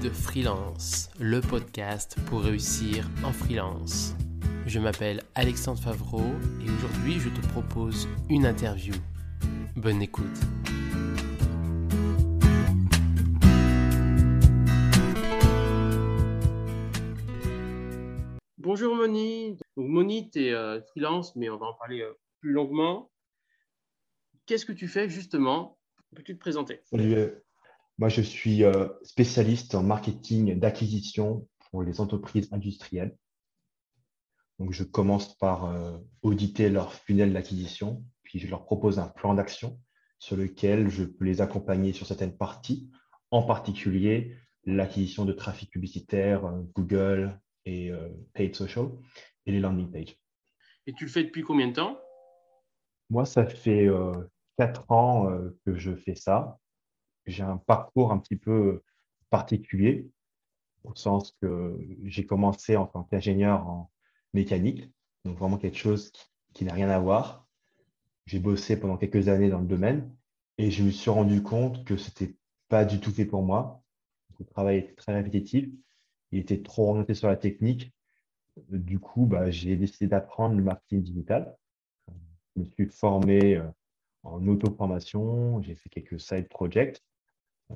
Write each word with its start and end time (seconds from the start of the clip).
Guide 0.00 0.12
Freelance, 0.12 1.10
le 1.18 1.40
podcast 1.40 2.16
pour 2.26 2.42
réussir 2.42 3.08
en 3.24 3.32
freelance. 3.32 4.14
Je 4.64 4.78
m'appelle 4.78 5.22
Alexandre 5.34 5.80
Favreau 5.80 6.22
et 6.64 6.70
aujourd'hui 6.70 7.18
je 7.18 7.28
te 7.28 7.44
propose 7.48 8.06
une 8.28 8.46
interview. 8.46 8.94
Bonne 9.74 10.00
écoute. 10.00 10.24
Bonjour 18.58 18.94
Moni. 18.94 19.58
Moni, 19.76 20.30
tu 20.30 20.44
es 20.44 20.52
euh, 20.52 20.80
freelance, 20.90 21.34
mais 21.34 21.50
on 21.50 21.56
va 21.56 21.66
en 21.66 21.74
parler 21.74 22.02
euh, 22.02 22.12
plus 22.40 22.52
longuement. 22.52 23.10
Qu'est-ce 24.46 24.64
que 24.64 24.72
tu 24.72 24.86
fais 24.86 25.08
justement? 25.08 25.76
Peux-tu 26.14 26.34
te 26.34 26.40
présenter? 26.40 26.82
Salut, 26.84 27.32
moi, 27.98 28.08
je 28.08 28.22
suis 28.22 28.62
euh, 28.62 28.88
spécialiste 29.02 29.74
en 29.74 29.82
marketing 29.82 30.58
d'acquisition 30.58 31.48
pour 31.70 31.82
les 31.82 32.00
entreprises 32.00 32.48
industrielles. 32.52 33.16
Donc, 34.60 34.72
je 34.72 34.84
commence 34.84 35.36
par 35.36 35.64
euh, 35.64 35.98
auditer 36.22 36.68
leur 36.70 36.94
funnel 36.94 37.32
d'acquisition, 37.32 38.04
puis 38.22 38.38
je 38.38 38.48
leur 38.48 38.64
propose 38.64 39.00
un 39.00 39.08
plan 39.08 39.34
d'action 39.34 39.80
sur 40.20 40.36
lequel 40.36 40.88
je 40.88 41.04
peux 41.04 41.24
les 41.24 41.40
accompagner 41.40 41.92
sur 41.92 42.06
certaines 42.06 42.36
parties, 42.36 42.88
en 43.30 43.42
particulier 43.42 44.36
l'acquisition 44.64 45.24
de 45.24 45.32
trafic 45.32 45.70
publicitaire, 45.70 46.44
euh, 46.44 46.62
Google 46.74 47.38
et 47.64 47.92
paid 48.32 48.56
social, 48.56 48.86
et 49.44 49.52
les 49.52 49.60
landing 49.60 49.90
pages. 49.90 50.16
Et 50.86 50.94
tu 50.94 51.04
le 51.04 51.10
fais 51.10 51.22
depuis 51.22 51.42
combien 51.42 51.68
de 51.68 51.74
temps? 51.74 52.00
Moi, 53.10 53.26
ça 53.26 53.44
fait 53.44 53.88
quatre 54.56 54.90
ans 54.90 55.30
que 55.66 55.76
je 55.76 55.94
fais 55.94 56.14
ça 56.14 56.58
j'ai 57.28 57.42
un 57.42 57.58
parcours 57.58 58.10
un 58.10 58.18
petit 58.18 58.36
peu 58.36 58.82
particulier, 59.30 60.10
au 60.84 60.94
sens 60.94 61.36
que 61.40 61.78
j'ai 62.04 62.26
commencé 62.26 62.76
en 62.76 62.86
tant 62.86 63.04
qu'ingénieur 63.04 63.66
en 63.68 63.90
mécanique, 64.32 64.90
donc 65.24 65.36
vraiment 65.38 65.58
quelque 65.58 65.76
chose 65.76 66.12
qui, 66.54 66.64
n'a 66.64 66.72
rien 66.72 66.88
à 66.88 66.98
voir. 66.98 67.46
J'ai 68.26 68.38
bossé 68.38 68.78
pendant 68.78 68.96
quelques 68.96 69.28
années 69.28 69.50
dans 69.50 69.60
le 69.60 69.66
domaine 69.66 70.10
et 70.56 70.70
je 70.70 70.82
me 70.82 70.90
suis 70.90 71.10
rendu 71.10 71.42
compte 71.42 71.84
que 71.84 71.96
ce 71.96 72.08
n'était 72.08 72.36
pas 72.68 72.84
du 72.84 73.00
tout 73.00 73.12
fait 73.12 73.26
pour 73.26 73.42
moi. 73.42 73.82
Le 74.40 74.46
travail 74.46 74.78
était 74.78 74.94
très 74.94 75.14
répétitif, 75.14 75.68
il 76.32 76.40
était 76.40 76.62
trop 76.62 76.90
orienté 76.90 77.14
sur 77.14 77.28
la 77.28 77.36
technique. 77.36 77.92
Du 78.70 78.98
coup, 78.98 79.26
bah, 79.26 79.50
j'ai 79.50 79.76
décidé 79.76 80.08
d'apprendre 80.08 80.56
le 80.56 80.62
marketing 80.62 81.02
digital. 81.02 81.56
Je 82.56 82.62
me 82.62 82.64
suis 82.64 82.86
formé 82.86 83.56
euh, 83.56 83.68
en 84.24 84.46
auto-formation, 84.48 85.62
j'ai 85.62 85.76
fait 85.76 85.88
quelques 85.88 86.20
side 86.20 86.48
projects 86.48 87.00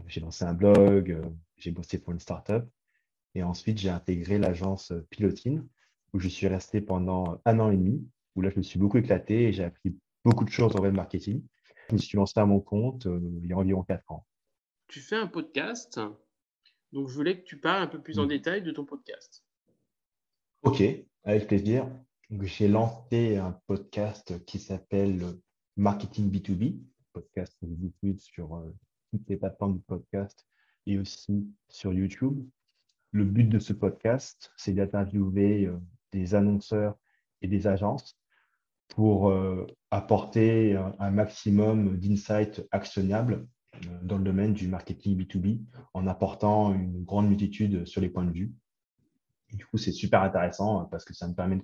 j'ai 0.06 0.20
lancé 0.20 0.44
un 0.44 0.54
blog, 0.54 1.10
euh, 1.10 1.22
j'ai 1.56 1.70
bossé 1.70 1.98
pour 1.98 2.12
une 2.12 2.20
startup. 2.20 2.64
Et 3.34 3.42
ensuite, 3.42 3.78
j'ai 3.78 3.88
intégré 3.88 4.38
l'agence 4.38 4.92
Pilotine, 5.10 5.66
où 6.12 6.18
je 6.18 6.28
suis 6.28 6.46
resté 6.46 6.80
pendant 6.80 7.40
un 7.44 7.60
an 7.60 7.70
et 7.70 7.76
demi, 7.76 8.06
où 8.36 8.42
là, 8.42 8.50
je 8.50 8.56
me 8.56 8.62
suis 8.62 8.78
beaucoup 8.78 8.98
éclaté 8.98 9.44
et 9.44 9.52
j'ai 9.52 9.64
appris 9.64 9.96
beaucoup 10.24 10.44
de 10.44 10.50
choses 10.50 10.76
en 10.76 10.80
web 10.80 10.94
marketing. 10.94 11.42
Je 11.88 11.94
me 11.94 11.98
suis 11.98 12.16
lancé 12.16 12.38
à 12.38 12.46
mon 12.46 12.60
compte 12.60 13.06
euh, 13.06 13.20
il 13.42 13.48
y 13.48 13.52
a 13.52 13.56
environ 13.56 13.82
quatre 13.82 14.10
ans. 14.12 14.26
Tu 14.88 15.00
fais 15.00 15.16
un 15.16 15.26
podcast, 15.26 15.98
donc 16.92 17.08
je 17.08 17.14
voulais 17.14 17.40
que 17.40 17.44
tu 17.44 17.58
parles 17.58 17.82
un 17.82 17.86
peu 17.86 18.00
plus 18.00 18.18
en 18.18 18.24
mm. 18.24 18.28
détail 18.28 18.62
de 18.62 18.70
ton 18.70 18.84
podcast. 18.84 19.42
Ok, 20.62 20.82
avec 21.24 21.46
plaisir. 21.48 21.88
J'ai 22.30 22.68
lancé 22.68 23.36
un 23.36 23.52
podcast 23.66 24.44
qui 24.46 24.58
s'appelle 24.58 25.38
Marketing 25.76 26.30
B2B, 26.30 26.78
podcast 27.12 27.56
que 27.60 28.16
sur 28.18 28.56
euh, 28.56 28.74
toutes 29.12 29.28
les 29.28 29.36
plateformes 29.36 29.76
de 29.76 29.82
podcast 29.82 30.46
et 30.86 30.98
aussi 30.98 31.46
sur 31.68 31.92
YouTube. 31.92 32.42
Le 33.12 33.24
but 33.24 33.44
de 33.44 33.58
ce 33.58 33.74
podcast, 33.74 34.52
c'est 34.56 34.72
d'interviewer 34.72 35.66
euh, 35.66 35.78
des 36.12 36.34
annonceurs 36.34 36.96
et 37.42 37.48
des 37.48 37.66
agences 37.66 38.18
pour 38.88 39.28
euh, 39.28 39.66
apporter 39.90 40.76
un, 40.98 41.10
maximum 41.10 41.98
d'insights 41.98 42.66
actionnables 42.70 43.46
euh, 43.86 43.98
dans 44.02 44.16
le 44.16 44.24
domaine 44.24 44.54
du 44.54 44.66
marketing 44.66 45.22
B2B 45.22 45.60
en 45.92 46.06
apportant 46.06 46.72
une 46.74 47.04
grande 47.04 47.28
multitude 47.28 47.86
sur 47.86 48.00
les 48.00 48.08
points 48.08 48.24
de 48.24 48.32
vue. 48.32 48.54
du 49.52 49.66
coup, 49.66 49.76
c'est 49.76 49.92
super 49.92 50.22
intéressant 50.22 50.86
parce 50.86 51.04
que 51.04 51.12
ça 51.12 51.28
me 51.28 51.34
permet 51.34 51.56
de, 51.56 51.62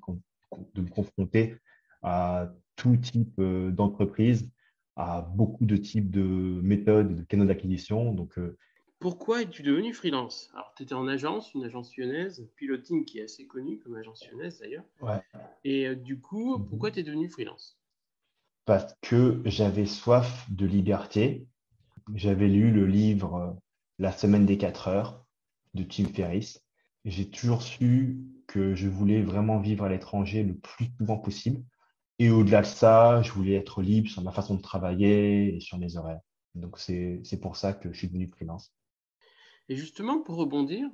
de 0.75 0.82
me 0.82 0.88
confronter 0.88 1.56
à 2.03 2.50
tout 2.76 2.97
type 2.98 3.41
d'entreprise 3.41 4.50
à 4.98 5.22
beaucoup 5.22 5.64
de 5.64 5.76
types 5.76 6.10
de 6.10 6.20
méthodes, 6.20 7.14
de 7.14 7.22
canaux 7.22 7.44
d'acquisition. 7.44 8.12
Donc, 8.12 8.36
euh, 8.36 8.59
pourquoi 8.98 9.42
es-tu 9.42 9.62
devenu 9.62 9.94
freelance? 9.94 10.50
Alors, 10.54 10.75
tu 10.76 10.82
étais 10.82 10.94
en 10.94 11.06
agence, 11.06 11.54
une 11.54 11.62
agence 11.62 11.97
lyonnaise, 11.97 12.48
Piloting, 12.56 13.04
qui 13.04 13.20
est 13.20 13.22
assez 13.22 13.47
connue 13.47 13.78
comme 13.78 13.94
agence 13.94 14.28
lyonnaise 14.28 14.59
d'ailleurs. 14.59 14.84
Ouais. 15.00 15.22
Et 15.62 15.86
euh, 15.86 15.94
du 15.94 16.20
coup, 16.20 16.59
mhm. 16.59 16.66
pourquoi 16.66 16.91
tu 16.91 16.98
es 16.98 17.03
devenu 17.04 17.28
freelance? 17.28 17.78
Parce 18.64 18.92
que 19.00 19.41
j'avais 19.44 19.86
soif 19.86 20.47
de 20.50 20.66
liberté. 20.66 21.47
J'avais 22.15 22.48
lu 22.48 22.72
le 22.72 22.86
livre 22.86 23.34
euh, 23.36 23.53
La 24.00 24.10
semaine 24.10 24.47
des 24.47 24.59
4 24.59 24.88
heures 24.88 25.25
de 25.75 25.84
Tim 25.84 26.06
Ferriss. 26.06 26.60
J'ai 27.04 27.30
toujours 27.30 27.62
su 27.62 28.19
que 28.48 28.75
je 28.75 28.88
voulais 28.88 29.22
vraiment 29.22 29.60
vivre 29.60 29.84
à 29.84 29.88
l'étranger 29.88 30.42
le 30.42 30.56
plus 30.56 30.88
souvent 30.98 31.19
possible. 31.19 31.62
Et 32.18 32.30
au-delà 32.30 32.62
de 32.62 32.66
ça, 32.66 33.22
je 33.22 33.30
voulais 33.32 33.54
être 33.54 33.80
libre 33.80 34.10
sur 34.10 34.22
ma 34.22 34.32
façon 34.32 34.56
de 34.56 34.60
travailler 34.60 35.56
et 35.56 35.60
sur 35.60 35.78
mes 35.78 35.96
horaires. 35.96 36.20
Donc, 36.54 36.78
c'est 36.78 37.40
pour 37.40 37.56
ça 37.56 37.72
que 37.72 37.92
je 37.92 37.98
suis 37.98 38.08
devenu 38.08 38.26
freelance. 38.26 38.74
Et 39.68 39.76
justement, 39.76 40.20
pour 40.22 40.36
rebondir, 40.36 40.88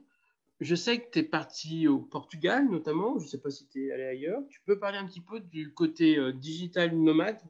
je 0.61 0.75
sais 0.75 1.01
que 1.01 1.11
tu 1.11 1.21
es 1.21 1.23
parti 1.23 1.89
au 1.89 1.99
Portugal 1.99 2.69
notamment. 2.71 3.19
Je 3.19 3.25
ne 3.25 3.29
sais 3.29 3.41
pas 3.41 3.51
si 3.51 3.67
tu 3.69 3.87
es 3.87 3.93
allé 3.93 4.05
ailleurs. 4.05 4.41
Tu 4.51 4.61
peux 4.67 4.79
parler 4.79 4.99
un 4.99 5.07
petit 5.07 5.23
peu 5.23 5.41
du 5.41 5.73
côté 5.73 6.19
euh, 6.19 6.33
digital 6.33 6.95
nomade? 6.95 7.41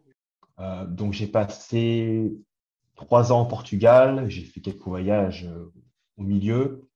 Euh, 0.60 0.86
Donc, 0.86 1.12
j'ai 1.12 1.26
passé 1.26 2.32
trois 2.94 3.32
ans 3.32 3.42
au 3.42 3.46
Portugal. 3.46 4.28
J'ai 4.28 4.44
fait 4.44 4.60
quelques 4.60 4.86
voyages 4.86 5.46
euh, 5.46 5.72
au 6.16 6.22
milieu. 6.22 6.88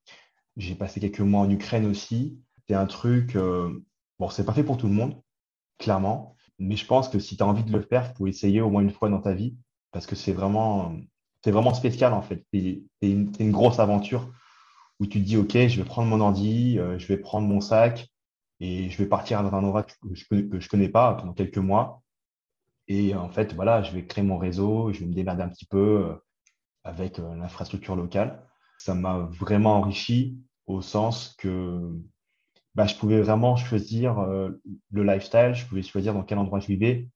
J'ai 0.56 0.74
passé 0.76 1.00
quelques 1.00 1.20
mois 1.20 1.40
en 1.40 1.50
Ukraine 1.50 1.86
aussi. 1.86 2.38
C'est 2.68 2.74
un 2.74 2.86
truc, 2.86 3.34
bon, 4.18 4.28
c'est 4.28 4.44
pas 4.44 4.52
fait 4.52 4.64
pour 4.64 4.76
tout 4.76 4.88
le 4.88 4.92
monde, 4.92 5.22
clairement. 5.78 6.36
Mais 6.58 6.76
je 6.76 6.86
pense 6.86 7.08
que 7.08 7.18
si 7.18 7.36
tu 7.36 7.42
as 7.42 7.46
envie 7.46 7.64
de 7.64 7.72
le 7.72 7.82
faire, 7.82 8.10
il 8.12 8.16
faut 8.16 8.26
essayer 8.26 8.60
au 8.60 8.70
moins 8.70 8.82
une 8.82 8.90
fois 8.90 9.08
dans 9.08 9.20
ta 9.20 9.32
vie 9.32 9.56
parce 9.92 10.06
que 10.06 10.16
c'est 10.16 10.32
vraiment, 10.32 10.94
vraiment 11.46 11.74
spécial 11.74 12.12
en 12.12 12.22
fait. 12.22 12.44
C'est 12.52 12.82
une, 13.02 13.32
une, 13.38 13.52
grosse 13.52 13.78
aventure 13.78 14.30
où 15.00 15.06
tu 15.06 15.20
te 15.20 15.24
dis, 15.24 15.36
OK, 15.36 15.52
je 15.52 15.80
vais 15.80 15.84
prendre 15.84 16.08
mon 16.08 16.20
ordi, 16.20 16.78
euh, 16.78 16.98
je 16.98 17.06
vais 17.06 17.16
prendre 17.16 17.46
mon 17.46 17.60
sac 17.60 18.08
et 18.60 18.90
je 18.90 18.98
vais 18.98 19.06
partir 19.06 19.42
dans 19.42 19.54
un 19.54 19.62
endroit 19.64 19.84
que 19.84 19.92
je 20.12 20.24
ne 20.34 20.68
connais 20.68 20.88
pas 20.88 21.14
pendant 21.14 21.32
quelques 21.32 21.58
mois. 21.58 22.02
Et 22.88 23.14
en 23.14 23.28
fait, 23.28 23.54
voilà, 23.54 23.82
je 23.82 23.92
vais 23.92 24.06
créer 24.06 24.24
mon 24.24 24.38
réseau, 24.38 24.92
je 24.92 25.00
vais 25.00 25.06
me 25.06 25.14
démerder 25.14 25.42
un 25.42 25.48
petit 25.48 25.66
peu 25.66 26.06
euh, 26.06 26.14
avec 26.84 27.18
euh, 27.18 27.34
l'infrastructure 27.36 27.94
locale. 27.94 28.42
Ça 28.78 28.94
m'a 28.94 29.18
vraiment 29.18 29.76
enrichi 29.76 30.38
au 30.66 30.80
sens 30.82 31.34
que 31.38 31.92
bah, 32.78 32.86
je 32.86 32.94
pouvais 32.94 33.20
vraiment 33.20 33.56
choisir 33.56 34.20
euh, 34.20 34.50
le 34.92 35.02
lifestyle, 35.02 35.52
je 35.52 35.66
pouvais 35.66 35.82
choisir 35.82 36.14
dans 36.14 36.22
quel 36.22 36.38
endroit 36.38 36.60
je 36.60 36.68
vivais. 36.68 37.08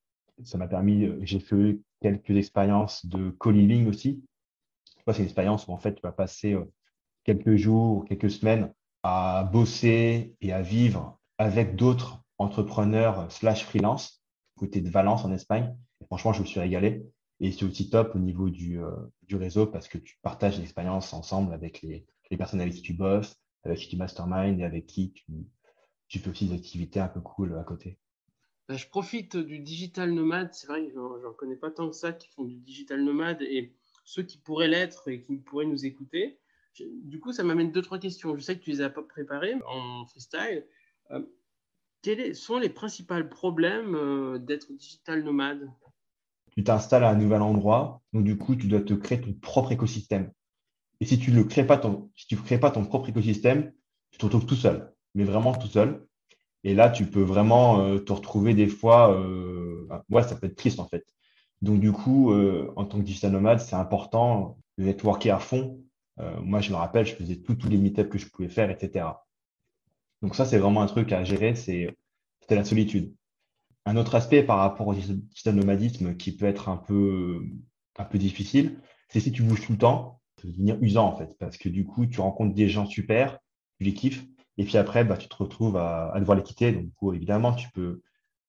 Ça 0.42 0.58
m'a 0.58 0.66
permis, 0.66 1.04
euh, 1.04 1.20
j'ai 1.22 1.38
fait 1.38 1.78
quelques 2.00 2.36
expériences 2.36 3.06
de 3.06 3.30
co-living 3.30 3.86
aussi. 3.86 4.24
C'est 5.06 5.18
une 5.18 5.24
expérience 5.24 5.68
où 5.68 5.72
en 5.72 5.78
fait 5.78 5.94
tu 5.94 6.02
vas 6.02 6.10
passer 6.10 6.54
euh, 6.54 6.64
quelques 7.22 7.54
jours, 7.54 8.04
quelques 8.06 8.32
semaines 8.32 8.74
à 9.04 9.48
bosser 9.52 10.34
et 10.40 10.52
à 10.52 10.62
vivre 10.62 11.20
avec 11.38 11.76
d'autres 11.76 12.24
entrepreneurs 12.38 13.30
slash 13.30 13.64
freelance 13.64 14.20
côté 14.58 14.80
de 14.80 14.90
Valence 14.90 15.24
en 15.24 15.30
Espagne. 15.30 15.76
franchement, 16.06 16.32
je 16.32 16.40
me 16.40 16.46
suis 16.46 16.58
régalé. 16.58 17.06
Et 17.38 17.52
c'est 17.52 17.64
aussi 17.64 17.88
top 17.88 18.16
au 18.16 18.18
niveau 18.18 18.50
du, 18.50 18.80
réseau 19.30 19.68
parce 19.68 19.86
que 19.86 19.98
tu 19.98 20.18
partages 20.22 20.58
l'expérience 20.58 21.12
ensemble 21.12 21.54
avec 21.54 21.82
les, 21.82 22.04
les 22.32 22.36
personnes 22.36 22.60
avec 22.60 22.74
qui 22.74 22.82
tu 22.82 22.94
bosses, 22.94 23.36
avec 23.64 23.78
qui 23.78 23.88
tu 23.88 23.96
mastermind 23.96 24.58
et 24.60 24.64
avec 24.64 24.86
qui 24.86 25.12
tu, 25.12 25.24
tu 26.08 26.18
fais 26.18 26.30
aussi 26.30 26.46
des 26.46 26.54
activités 26.54 27.00
un 27.00 27.08
peu 27.08 27.20
cool 27.20 27.56
à 27.58 27.64
côté. 27.64 27.98
Bah, 28.68 28.76
je 28.76 28.86
profite 28.86 29.36
du 29.36 29.58
digital 29.58 30.12
nomade. 30.12 30.52
C'est 30.52 30.66
vrai 30.66 30.86
que 30.86 30.92
j'en 30.92 31.32
connais 31.32 31.56
pas 31.56 31.70
tant 31.70 31.88
que 31.88 31.96
ça 31.96 32.12
qui 32.12 32.28
font 32.28 32.44
du 32.44 32.56
digital 32.56 33.02
nomade 33.02 33.42
et 33.42 33.74
ceux 34.04 34.22
qui 34.22 34.38
pourraient 34.38 34.68
l'être 34.68 35.08
et 35.08 35.20
qui 35.20 35.36
pourraient 35.36 35.66
nous 35.66 35.84
écouter. 35.84 36.38
Du 37.04 37.20
coup, 37.20 37.32
ça 37.32 37.44
m'amène 37.44 37.70
deux, 37.70 37.82
trois 37.82 37.98
questions. 37.98 38.34
Je 38.36 38.40
sais 38.40 38.58
que 38.58 38.64
tu 38.64 38.70
les 38.70 38.80
as 38.80 38.90
pas 38.90 39.02
préparées 39.02 39.54
en 39.66 40.06
freestyle. 40.06 40.66
Euh, 41.10 41.22
quels 42.02 42.34
sont 42.34 42.58
les 42.58 42.68
principaux 42.68 43.22
problèmes 43.24 43.94
euh, 43.94 44.38
d'être 44.38 44.72
digital 44.72 45.22
nomade? 45.22 45.70
Tu 46.56 46.64
t'installes 46.64 47.04
à 47.04 47.10
un 47.10 47.16
nouvel 47.16 47.42
endroit, 47.42 48.02
donc 48.12 48.24
du 48.24 48.36
coup, 48.36 48.56
tu 48.56 48.66
dois 48.68 48.80
te 48.80 48.94
créer 48.94 49.20
ton 49.20 49.32
propre 49.34 49.72
écosystème. 49.72 50.32
Et 51.02 51.04
si 51.04 51.18
tu 51.18 51.32
ne 51.32 51.42
crées 51.42 51.66
pas 51.66 51.78
ton, 51.78 52.12
si 52.14 52.28
tu 52.28 52.36
crées 52.36 52.60
pas 52.60 52.70
ton 52.70 52.84
propre 52.84 53.08
écosystème, 53.08 53.72
tu 54.12 54.18
te 54.18 54.24
retrouves 54.24 54.46
tout 54.46 54.54
seul, 54.54 54.94
mais 55.16 55.24
vraiment 55.24 55.52
tout 55.52 55.66
seul. 55.66 56.06
Et 56.62 56.76
là, 56.76 56.90
tu 56.90 57.06
peux 57.06 57.22
vraiment 57.22 57.80
euh, 57.80 57.98
te 57.98 58.12
retrouver 58.12 58.54
des 58.54 58.68
fois, 58.68 59.12
euh, 59.12 59.88
ouais, 60.10 60.22
ça 60.22 60.36
peut 60.36 60.46
être 60.46 60.54
triste 60.54 60.78
en 60.78 60.86
fait. 60.86 61.04
Donc 61.60 61.80
du 61.80 61.90
coup, 61.90 62.30
euh, 62.30 62.72
en 62.76 62.84
tant 62.84 62.98
que 62.98 63.02
digital 63.02 63.32
nomade, 63.32 63.58
c'est 63.58 63.74
important 63.74 64.58
de 64.78 64.84
networker 64.84 65.32
à 65.34 65.40
fond 65.40 65.80
moi, 66.44 66.60
je 66.60 66.70
me 66.70 66.76
rappelle, 66.76 67.04
je 67.04 67.16
faisais 67.16 67.34
tous 67.34 67.68
les 67.68 67.78
meet 67.78 68.08
que 68.08 68.16
je 68.16 68.28
pouvais 68.28 68.48
faire, 68.48 68.70
etc. 68.70 69.06
Donc 70.20 70.36
ça, 70.36 70.44
c'est 70.44 70.58
vraiment 70.58 70.82
un 70.82 70.86
truc 70.86 71.10
à 71.10 71.24
gérer, 71.24 71.56
c'était 71.56 71.96
la 72.50 72.64
solitude. 72.64 73.12
Un 73.86 73.96
autre 73.96 74.14
aspect 74.14 74.44
par 74.44 74.58
rapport 74.58 74.86
au 74.86 74.94
digital 74.94 75.56
nomadisme 75.56 76.16
qui 76.16 76.36
peut 76.36 76.46
être 76.46 76.68
un 76.68 76.76
peu, 76.76 77.42
un 77.98 78.04
peu 78.04 78.18
difficile, 78.18 78.78
c'est 79.08 79.18
si 79.18 79.32
tu 79.32 79.42
bouges 79.42 79.66
tout 79.66 79.72
le 79.72 79.78
temps, 79.78 80.21
peut 80.42 80.48
devenir 80.48 80.76
usant 80.80 81.06
en 81.06 81.16
fait, 81.16 81.36
parce 81.38 81.56
que 81.56 81.68
du 81.68 81.84
coup, 81.84 82.06
tu 82.06 82.20
rencontres 82.20 82.54
des 82.54 82.68
gens 82.68 82.86
super, 82.86 83.38
tu 83.78 83.84
les 83.84 83.94
kiffes, 83.94 84.24
et 84.58 84.64
puis 84.64 84.76
après, 84.76 85.04
bah, 85.04 85.16
tu 85.16 85.28
te 85.28 85.36
retrouves 85.36 85.76
à, 85.76 86.12
devoir 86.18 86.36
les 86.36 86.42
quitter. 86.42 86.72
Donc, 86.72 86.92
coup, 86.94 87.12
évidemment, 87.12 87.52
tu 87.54 87.68
peux 87.70 88.02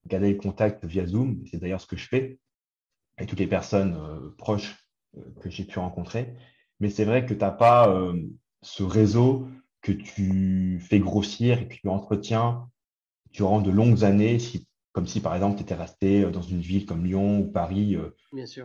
garder 0.07 0.33
le 0.33 0.37
contact 0.37 0.85
via 0.85 1.05
Zoom, 1.05 1.43
c'est 1.49 1.57
d'ailleurs 1.57 1.81
ce 1.81 1.87
que 1.87 1.95
je 1.95 2.07
fais 2.07 2.39
avec 3.17 3.29
toutes 3.29 3.39
les 3.39 3.47
personnes 3.47 3.95
euh, 3.95 4.35
proches 4.37 4.87
euh, 5.17 5.21
que 5.41 5.49
j'ai 5.49 5.63
pu 5.63 5.79
rencontrer. 5.79 6.33
Mais 6.79 6.89
c'est 6.89 7.05
vrai 7.05 7.25
que 7.25 7.33
tu 7.33 7.39
n'as 7.39 7.51
pas 7.51 7.89
euh, 7.89 8.19
ce 8.61 8.83
réseau 8.83 9.47
que 9.81 9.91
tu 9.91 10.79
fais 10.81 10.99
grossir 10.99 11.59
et 11.61 11.67
que 11.67 11.75
tu 11.75 11.87
entretiens 11.87 12.67
durant 13.31 13.61
de 13.61 13.71
longues 13.71 14.03
années, 14.03 14.37
comme 14.91 15.07
si 15.07 15.19
par 15.19 15.35
exemple 15.35 15.57
tu 15.57 15.63
étais 15.63 15.75
resté 15.75 16.29
dans 16.31 16.41
une 16.41 16.61
ville 16.61 16.85
comme 16.85 17.05
Lyon 17.05 17.39
ou 17.39 17.51
Paris 17.51 17.97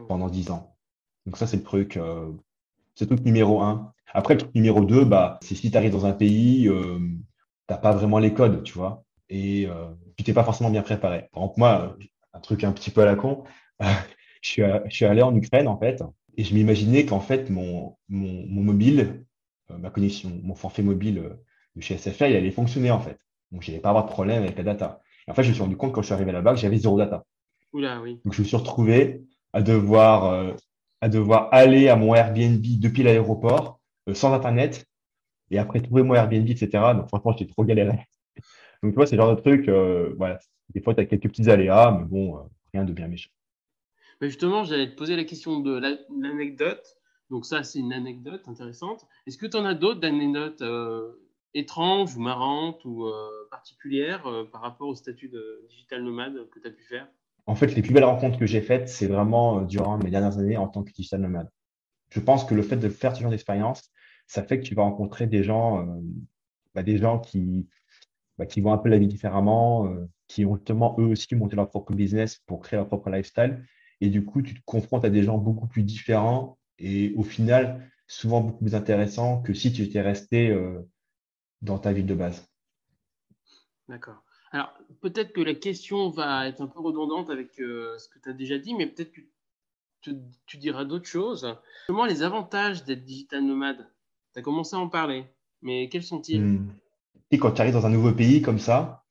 pendant 0.09 0.29
dix 0.29 0.51
ans. 0.51 0.77
Donc 1.27 1.37
ça, 1.37 1.47
c'est 1.47 1.57
le 1.57 1.63
truc, 1.63 1.99
c'est 2.99 3.09
le 3.09 3.15
truc 3.17 3.25
numéro 3.25 3.63
un. 3.63 3.93
Après, 4.13 4.35
le 4.35 4.41
truc 4.41 4.55
numéro 4.55 4.85
deux, 4.85 5.05
bah, 5.05 5.39
c'est 5.43 5.55
si 5.55 5.71
tu 5.71 5.77
arrives 5.77 5.93
dans 5.93 6.05
un 6.07 6.13
pays, 6.13 6.67
euh, 6.69 6.99
tu 6.99 7.15
n'as 7.71 7.77
pas 7.77 7.93
vraiment 7.93 8.19
les 8.19 8.35
codes, 8.35 8.65
tu 8.65 8.73
vois, 8.73 9.05
et 9.29 9.67
euh, 9.67 9.87
tu 10.17 10.25
t'es 10.25 10.33
pas 10.33 10.43
forcément 10.43 10.71
bien 10.71 10.83
préparé. 10.83 11.29
Par 11.33 11.43
exemple, 11.45 11.59
moi, 11.59 11.97
un 12.33 12.41
truc 12.41 12.65
un 12.65 12.73
petit 12.73 12.91
peu 12.91 13.03
à 13.03 13.05
la 13.05 13.15
con, 13.15 13.45
je, 13.81 13.87
suis, 14.43 14.63
je 14.87 14.95
suis 14.95 15.05
allé 15.05 15.23
en 15.23 15.35
Ukraine, 15.37 15.69
en 15.69 15.79
fait, 15.79 16.03
et 16.37 16.43
je 16.43 16.55
m'imaginais 16.55 17.07
qu'en 17.07 17.21
fait, 17.21 17.51
mon, 17.51 17.97
mon, 18.09 18.47
mon 18.49 18.63
mobile, 18.63 19.25
euh, 19.71 19.79
ma 19.79 19.91
connexion, 19.91 20.41
mon 20.43 20.57
forfait 20.57 20.83
mobile 20.83 21.19
euh, 21.19 21.35
de 21.77 21.81
chez 21.81 21.99
SFA, 21.99 22.29
il 22.29 22.35
allait 22.35 22.51
fonctionner, 22.51 22.91
en 22.91 23.01
fait. 23.01 23.19
Donc, 23.53 23.63
je 23.63 23.71
n'allais 23.71 23.81
pas 23.81 23.91
avoir 23.91 24.07
de 24.07 24.11
problème 24.11 24.43
avec 24.43 24.57
la 24.57 24.65
data. 24.65 25.01
Et 25.29 25.31
en 25.31 25.35
fait, 25.35 25.45
je 25.45 25.51
me 25.51 25.55
suis 25.55 25.63
rendu 25.63 25.77
compte 25.77 25.93
quand 25.93 26.03
je 26.03 26.07
suis 26.07 26.15
arrivé 26.15 26.33
là-bas 26.33 26.55
que 26.55 26.59
j'avais 26.61 26.79
zéro 26.79 26.99
data. 26.99 27.25
Oula, 27.73 28.01
oui. 28.03 28.21
Donc, 28.25 28.35
je 28.35 28.43
me 28.43 28.47
suis 28.47 28.57
retrouvé 28.57 29.23
à 29.53 29.63
devoir 29.63 30.57
à 31.01 31.09
devoir 31.09 31.49
aller 31.53 31.89
à 31.89 31.97
mon 31.97 32.15
Airbnb 32.15 32.63
depuis 32.81 33.03
l'aéroport 33.03 33.81
euh, 34.09 34.15
sans 34.15 34.33
Internet 34.33 34.87
et 35.51 35.59
après 35.59 35.81
trouver 35.81 36.03
mon 36.03 36.15
Airbnb, 36.15 36.49
etc. 36.49 36.69
Donc, 36.95 37.09
franchement, 37.09 37.35
j'étais 37.37 37.53
trop 37.53 37.65
galéré. 37.65 38.07
Donc, 38.83 38.93
tu 38.93 38.97
vois, 38.97 39.07
c'est 39.07 39.17
le 39.17 39.23
genre 39.23 39.35
de 39.35 39.41
truc, 39.41 39.69
euh, 39.69 40.15
voilà, 40.17 40.39
des 40.71 40.81
fois, 40.81 40.95
tu 40.95 41.01
as 41.01 41.07
quelques 41.07 41.29
petits 41.29 41.49
aléas, 41.49 41.97
mais 41.99 42.05
bon, 42.05 42.37
euh, 42.37 42.41
rien 42.73 42.85
de 42.85 42.93
bien 42.93 43.09
méchant. 43.09 43.31
Mais 44.21 44.29
justement, 44.29 44.65
j'allais 44.65 44.91
te 44.91 44.97
poser 44.97 45.17
la 45.17 45.25
question 45.25 45.61
de 45.61 45.79
l'anecdote. 46.21 46.97
Donc, 47.31 47.47
ça, 47.47 47.63
c'est 47.63 47.79
une 47.79 47.93
anecdote 47.93 48.43
intéressante. 48.49 49.07
Est-ce 49.27 49.39
que 49.39 49.47
tu 49.47 49.57
en 49.57 49.65
as 49.65 49.75
d'autres 49.75 50.01
d'anecdotes 50.01 50.63
étranges 51.55 52.17
ou 52.17 52.21
marrantes 52.21 52.85
ou 52.85 53.09
particulières 53.51 54.25
par 54.51 54.63
rapport 54.63 54.89
au 54.89 54.97
statut 54.97 55.29
de 55.29 55.65
digital 55.69 56.03
nomade 56.03 56.49
que 56.51 56.59
tu 56.59 56.67
as 56.67 56.71
pu 56.71 56.83
faire? 56.83 57.07
En 57.49 57.55
fait, 57.55 57.75
les 57.75 57.81
plus 57.81 57.95
belles 57.95 58.05
rencontres 58.05 58.39
que 58.39 58.45
j'ai 58.45 58.61
faites, 58.61 58.91
c'est 58.91 59.07
vraiment 59.07 59.61
euh, 59.61 59.65
durant 59.65 59.97
mes 59.97 60.11
dernières 60.11 60.39
années 60.39 60.59
en 60.59 60.69
tant 60.69 60.85
que 60.85 60.93
digital 60.93 61.23
nomade. 61.23 61.49
Je 62.11 62.21
pense 62.21 62.45
que 62.45 62.55
le 62.55 62.63
fait 62.63 62.77
de 62.77 62.91
faire 62.91 63.17
ce 63.17 63.23
genre 63.23 63.31
d'expérience, 63.31 63.91
ça 64.27 64.43
fait 64.43 64.61
que 64.61 64.67
tu 64.67 64.75
vas 64.75 64.83
rencontrer 64.83 65.27
des 65.27 65.43
gens, 65.43 65.81
euh, 65.81 66.01
bah, 66.75 66.83
des 66.83 66.99
gens 66.99 67.19
qui, 67.19 67.67
bah, 68.37 68.45
qui 68.45 68.61
voient 68.61 68.75
un 68.75 68.79
peu 68.79 68.91
la 68.91 68.99
vie 68.99 69.07
différemment, 69.07 69.87
euh, 69.87 70.07
qui 70.27 70.45
ont 70.45 70.57
justement 70.57 70.95
eux 70.99 71.07
aussi 71.07 71.35
monté 71.37 71.57
leur 71.57 71.71
propre 71.71 71.95
business 71.95 72.37
pour 72.45 72.61
créer 72.61 72.77
leur 72.77 72.87
propre 72.87 73.09
lifestyle. 73.09 73.65
Et 74.03 74.11
du 74.11 74.27
coup, 74.27 74.43
tu 74.43 74.53
te 74.53 74.61
confrontes 74.67 75.07
à 75.07 75.11
des 75.11 75.23
gens 75.23 75.39
beaucoup 75.39 75.67
plus 75.67 75.85
différents 75.85 76.59
et 76.79 77.15
au 77.17 77.23
final, 77.23 77.91
souvent 78.07 78.43
beaucoup 78.43 78.65
plus 78.65 78.75
intéressants 78.75 79.41
que 79.41 79.55
si 79.55 79.73
tu 79.73 79.83
étais 79.83 80.03
resté 80.03 80.57
dans 81.63 81.79
ta 81.79 81.93
ville 81.93 82.07
de 82.07 82.15
base. 82.15 82.47
D'accord. 83.89 84.23
Alors, 84.53 84.73
peut-être 85.01 85.33
que 85.33 85.41
la 85.41 85.55
question 85.55 86.11
va 86.11 86.49
être 86.49 86.61
un 86.61 86.67
peu 86.67 86.81
redondante 86.81 87.31
avec 87.31 87.61
euh, 87.61 87.99
ce 87.99 88.09
que 88.09 88.19
tu 88.19 88.31
as 88.31 88.33
déjà 88.33 88.59
dit, 88.59 88.75
mais 88.75 88.87
peut-être 88.87 89.13
que 89.13 89.21
tu, 90.47 90.57
diras 90.57 90.85
d'autres 90.85 91.09
choses. 91.09 91.57
Comment 91.89 92.07
les 92.07 92.23
avantages 92.23 92.85
d'être 92.85 93.05
digital 93.05 93.45
nomade? 93.45 93.89
Tu 94.33 94.41
as 94.41 94.43
commencé 94.43 94.77
à 94.77 94.79
en 94.79 94.89
parler, 94.89 95.25
mais 95.63 95.89
quels 95.89 96.03
sont-ils? 96.03 96.41
Hmm. 96.41 96.71
Et 97.31 97.39
quand 97.39 97.53
tu 97.53 97.61
arrives 97.61 97.75
dans 97.75 97.87
un 97.87 97.91
nouveau 97.91 98.13
pays 98.13 98.41
comme 98.41 98.59
ça, 98.59 99.05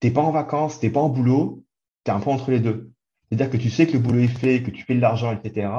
tu 0.00 0.06
n'es 0.06 0.12
pas 0.12 0.22
en 0.22 0.30
vacances, 0.30 0.80
tu 0.80 0.86
n'es 0.86 0.92
pas 0.92 1.00
en 1.00 1.08
boulot, 1.08 1.64
tu 2.04 2.10
es 2.10 2.14
un 2.14 2.20
peu 2.20 2.30
entre 2.30 2.50
les 2.50 2.60
deux. 2.60 2.90
C'est-à-dire 3.28 3.50
que 3.50 3.56
tu 3.56 3.70
sais 3.70 3.86
que 3.86 3.92
le 3.92 3.98
boulot 3.98 4.20
est 4.20 4.28
fait, 4.28 4.62
que 4.62 4.70
tu 4.70 4.82
fais 4.84 4.94
de 4.94 5.00
l'argent, 5.00 5.32
etc. 5.32 5.70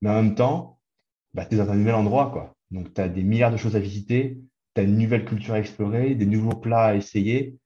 Mais 0.00 0.10
en 0.10 0.22
même 0.22 0.34
temps, 0.34 0.78
bah, 1.34 1.44
tu 1.44 1.54
es 1.54 1.58
dans 1.58 1.70
un 1.70 1.76
nouvel 1.76 1.94
endroit. 1.94 2.30
Quoi. 2.30 2.54
Donc, 2.70 2.92
tu 2.94 3.00
as 3.00 3.08
des 3.08 3.22
milliards 3.22 3.52
de 3.52 3.56
choses 3.56 3.76
à 3.76 3.80
visiter, 3.80 4.40
tu 4.74 4.80
as 4.80 4.84
une 4.84 4.98
nouvelle 4.98 5.24
culture 5.24 5.54
à 5.54 5.58
explorer, 5.58 6.14
des 6.14 6.26
nouveaux 6.26 6.56
plats 6.56 6.86
à 6.86 6.94
essayer. 6.94 7.58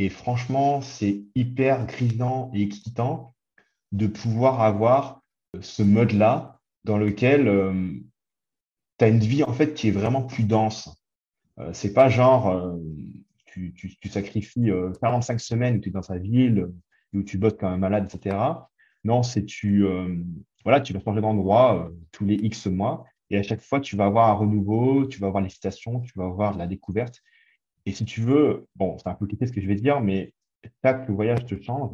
Et 0.00 0.08
franchement, 0.08 0.80
c'est 0.80 1.20
hyper 1.34 1.84
grisant 1.84 2.50
et 2.54 2.62
excitant 2.62 3.34
de 3.92 4.06
pouvoir 4.06 4.62
avoir 4.62 5.20
euh, 5.54 5.60
ce 5.60 5.82
mode-là 5.82 6.58
dans 6.84 6.96
lequel 6.96 7.46
euh, 7.46 7.92
tu 8.98 9.04
as 9.04 9.08
une 9.08 9.18
vie 9.18 9.44
en 9.44 9.52
fait 9.52 9.74
qui 9.74 9.88
est 9.88 9.90
vraiment 9.90 10.22
plus 10.22 10.44
dense. 10.44 10.88
Euh, 11.58 11.74
c'est 11.74 11.92
pas 11.92 12.08
genre 12.08 12.78
tu, 13.44 13.74
sacrifies 14.08 14.72
45 15.02 15.38
semaines 15.38 15.76
où 15.76 15.80
tu 15.80 15.90
es 15.90 15.92
dans 15.92 16.00
sa 16.00 16.16
ville, 16.16 16.70
où 17.12 17.22
tu 17.22 17.36
bosses 17.36 17.58
comme 17.58 17.68
un 17.68 17.76
malade, 17.76 18.10
etc. 18.10 18.38
Non, 19.04 19.22
c'est 19.22 19.44
tu 19.44 19.84
voilà, 20.64 20.80
tu 20.80 20.94
vas 20.94 21.00
changer 21.00 21.20
d'endroit 21.20 21.90
tous 22.10 22.24
les 22.24 22.36
X 22.36 22.68
mois 22.68 23.04
et 23.28 23.36
à 23.36 23.42
chaque 23.42 23.60
fois 23.60 23.80
tu 23.80 23.96
vas 23.96 24.06
avoir 24.06 24.30
un 24.30 24.32
renouveau, 24.32 25.06
tu 25.06 25.18
vas 25.20 25.26
avoir 25.26 25.42
l'excitation, 25.42 26.00
tu 26.00 26.12
vas 26.16 26.24
avoir 26.24 26.54
de 26.54 26.58
la 26.58 26.66
découverte 26.66 27.22
et 27.90 27.92
si 27.92 28.04
tu 28.04 28.20
veux, 28.20 28.68
bon, 28.76 28.96
c'est 28.98 29.08
un 29.08 29.14
peu 29.14 29.26
compliqué 29.26 29.48
ce 29.48 29.52
que 29.52 29.60
je 29.60 29.66
vais 29.66 29.74
te 29.74 29.82
dire, 29.82 30.00
mais 30.00 30.32
chaque 30.84 31.10
voyage 31.10 31.44
te 31.44 31.60
change 31.60 31.90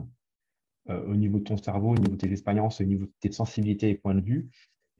euh, 0.90 1.02
au 1.06 1.14
niveau 1.14 1.38
de 1.38 1.44
ton 1.44 1.56
cerveau, 1.56 1.92
au 1.92 1.94
niveau 1.96 2.12
de 2.12 2.18
tes 2.18 2.30
expériences, 2.30 2.82
au 2.82 2.84
niveau 2.84 3.06
de 3.06 3.12
tes 3.20 3.32
sensibilités 3.32 3.88
et 3.88 3.94
points 3.94 4.14
de 4.14 4.20
vue. 4.20 4.50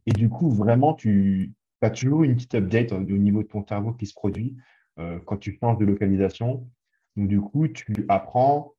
Et 0.06 0.12
du 0.12 0.30
coup, 0.30 0.48
vraiment, 0.48 0.94
tu 0.94 1.52
as 1.82 1.90
toujours 1.90 2.22
une 2.22 2.34
petite 2.34 2.54
update 2.54 2.92
au 2.92 3.00
niveau 3.00 3.42
de 3.42 3.48
ton 3.48 3.62
cerveau 3.66 3.92
qui 3.92 4.06
se 4.06 4.14
produit 4.14 4.56
euh, 4.98 5.18
quand 5.26 5.36
tu 5.36 5.58
changes 5.60 5.76
de 5.76 5.84
localisation. 5.84 6.66
Donc, 7.14 7.28
du 7.28 7.42
coup, 7.42 7.68
tu 7.68 8.06
apprends 8.08 8.72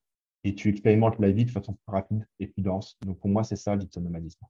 et 0.43 0.55
tu 0.55 0.69
expérimentes 0.69 1.19
la 1.19 1.29
vie 1.29 1.45
de 1.45 1.51
façon 1.51 1.73
plus 1.73 1.91
rapide 1.93 2.27
et 2.39 2.47
plus 2.47 2.63
dense. 2.63 2.97
Donc, 3.05 3.19
pour 3.19 3.29
moi, 3.29 3.43
c'est 3.43 3.57
ça, 3.57 3.75
le 3.75 3.85
nomadisme. 4.01 4.43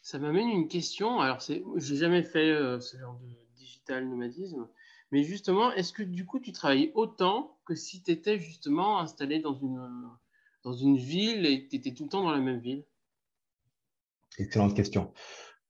Ça 0.00 0.18
m'amène 0.18 0.48
une 0.48 0.68
question. 0.68 1.20
Alors, 1.20 1.40
je 1.40 1.52
n'ai 1.52 1.98
jamais 1.98 2.22
fait 2.22 2.50
euh, 2.50 2.80
ce 2.80 2.96
genre 2.96 3.18
de 3.18 3.28
digital 3.56 4.08
nomadisme. 4.08 4.66
Mais 5.12 5.22
justement, 5.22 5.72
est-ce 5.72 5.92
que 5.92 6.02
du 6.02 6.26
coup, 6.26 6.40
tu 6.40 6.52
travailles 6.52 6.90
autant 6.94 7.56
que 7.64 7.74
si 7.74 8.02
tu 8.02 8.10
étais 8.10 8.38
justement 8.38 8.98
installé 8.98 9.40
dans 9.40 9.54
une, 9.54 10.96
ville 10.96 11.46
et 11.46 11.68
tu 11.68 11.76
étais 11.76 11.94
tout 11.94 12.04
le 12.04 12.08
temps 12.08 12.22
dans 12.22 12.32
la 12.32 12.40
même 12.40 12.58
ville? 12.58 12.84
Excellente 14.38 14.74
question. 14.74 15.12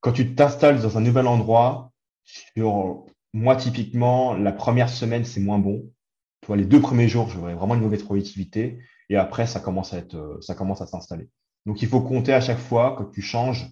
Quand 0.01 0.13
tu 0.13 0.35
t'installes 0.35 0.81
dans 0.81 0.97
un 0.97 1.01
nouvel 1.01 1.27
endroit, 1.27 1.93
sur 2.25 3.07
moi, 3.33 3.57
typiquement, 3.57 4.35
la 4.35 4.53
première 4.53 4.89
semaine, 4.89 5.25
c'est 5.25 5.41
moins 5.41 5.59
bon. 5.59 5.93
Tu 6.41 6.47
vois, 6.47 6.57
les 6.57 6.65
deux 6.65 6.81
premiers 6.81 7.09
jours, 7.09 7.29
j'aurais 7.29 7.55
vraiment 7.55 7.75
une 7.75 7.83
mauvaise 7.83 8.03
productivité. 8.03 8.79
Et 9.09 9.17
après, 9.17 9.47
ça 9.47 9.61
commence 9.61 9.93
à 9.93 9.99
à 9.99 10.87
s'installer. 10.87 11.29
Donc, 11.67 11.83
il 11.83 11.89
faut 11.89 12.01
compter 12.01 12.33
à 12.33 12.41
chaque 12.41 12.59
fois, 12.59 12.95
quand 12.97 13.11
tu 13.11 13.23
changes 13.23 13.71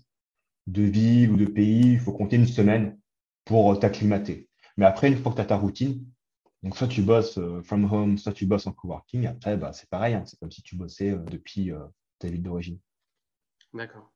de 0.67 0.83
ville 0.83 1.31
ou 1.31 1.37
de 1.37 1.47
pays, 1.47 1.93
il 1.93 1.99
faut 1.99 2.13
compter 2.13 2.37
une 2.37 2.47
semaine 2.47 2.99
pour 3.45 3.79
t'acclimater. 3.79 4.49
Mais 4.77 4.87
après, 4.87 5.09
une 5.09 5.17
fois 5.17 5.33
que 5.33 5.37
tu 5.37 5.43
as 5.43 5.47
ta 5.47 5.57
routine, 5.57 6.05
donc 6.63 6.77
soit 6.77 6.89
tu 6.89 7.03
bosses 7.03 7.39
euh, 7.39 7.63
from 7.63 7.85
home, 7.93 8.19
soit 8.19 8.33
tu 8.33 8.47
bosses 8.47 8.67
en 8.67 8.73
coworking, 8.73 9.27
après, 9.27 9.57
bah, 9.57 9.73
c'est 9.73 9.89
pareil, 9.89 10.15
hein. 10.15 10.25
c'est 10.27 10.39
comme 10.39 10.51
si 10.51 10.63
tu 10.63 10.77
bossais 10.77 11.11
euh, 11.11 11.19
depuis 11.19 11.71
euh, 11.71 11.85
ta 12.19 12.29
ville 12.29 12.43
d'origine. 12.43 12.79
D'accord. 13.73 14.11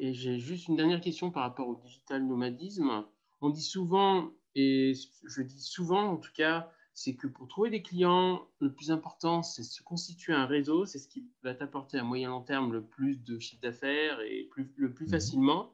Et 0.00 0.12
j'ai 0.12 0.40
juste 0.40 0.68
une 0.68 0.76
dernière 0.76 1.00
question 1.00 1.30
par 1.30 1.44
rapport 1.44 1.68
au 1.68 1.76
digital 1.76 2.26
nomadisme. 2.26 3.04
On 3.40 3.50
dit 3.50 3.62
souvent, 3.62 4.30
et 4.54 4.92
je 5.24 5.42
dis 5.42 5.62
souvent 5.62 6.10
en 6.10 6.16
tout 6.16 6.32
cas, 6.34 6.68
c'est 6.94 7.16
que 7.16 7.26
pour 7.26 7.48
trouver 7.48 7.70
des 7.70 7.82
clients, 7.82 8.48
le 8.60 8.72
plus 8.72 8.90
important, 8.90 9.42
c'est 9.42 9.64
se 9.64 9.82
constituer 9.82 10.32
un 10.32 10.46
réseau. 10.46 10.86
C'est 10.86 10.98
ce 10.98 11.08
qui 11.08 11.28
va 11.42 11.54
t'apporter 11.54 11.98
à 11.98 12.04
moyen 12.04 12.30
long 12.30 12.42
terme 12.42 12.72
le 12.72 12.84
plus 12.84 13.16
de 13.16 13.38
chiffre 13.38 13.60
d'affaires 13.60 14.20
et 14.20 14.48
le 14.76 14.92
plus 14.92 15.06
mmh 15.06 15.10
facilement. 15.10 15.73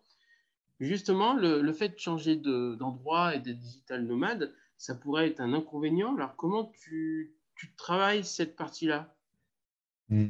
Justement, 0.81 1.35
le, 1.35 1.73
fait 1.75 1.91
de 1.91 1.99
changer 1.99 2.37
d'endroit 2.37 3.35
et 3.35 3.41
d'être 3.41 3.59
digital 3.59 4.07
nomade, 4.07 4.55
ça 4.79 4.95
pourrait 4.95 5.29
être 5.29 5.41
un 5.41 5.53
inconvénient. 5.53 6.17
Alors, 6.17 6.37
comment 6.37 6.73
tu, 6.81 7.35
travailles 7.77 8.25
cette 8.25 8.57
partie-là? 8.57 9.15
Hmm. 10.09 10.29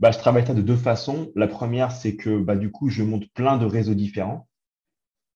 bah, 0.00 0.10
Je 0.10 0.18
travaille 0.18 0.44
ça 0.44 0.54
de 0.54 0.62
deux 0.62 0.76
façons. 0.76 1.30
La 1.36 1.46
première, 1.46 1.92
c'est 1.92 2.16
que 2.16 2.40
bah, 2.40 2.56
du 2.56 2.72
coup, 2.72 2.88
je 2.88 3.04
monte 3.04 3.32
plein 3.34 3.56
de 3.56 3.66
réseaux 3.66 3.94
différents 3.94 4.48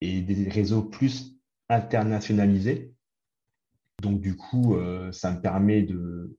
et 0.01 0.23
des 0.23 0.49
réseaux 0.49 0.83
plus 0.83 1.37
internationalisés. 1.69 2.93
Donc, 4.03 4.21
du 4.21 4.37
coup, 4.37 4.75
euh, 4.75 5.13
ça 5.13 5.31
me 5.31 5.41
permet 5.41 5.83
de, 5.83 6.37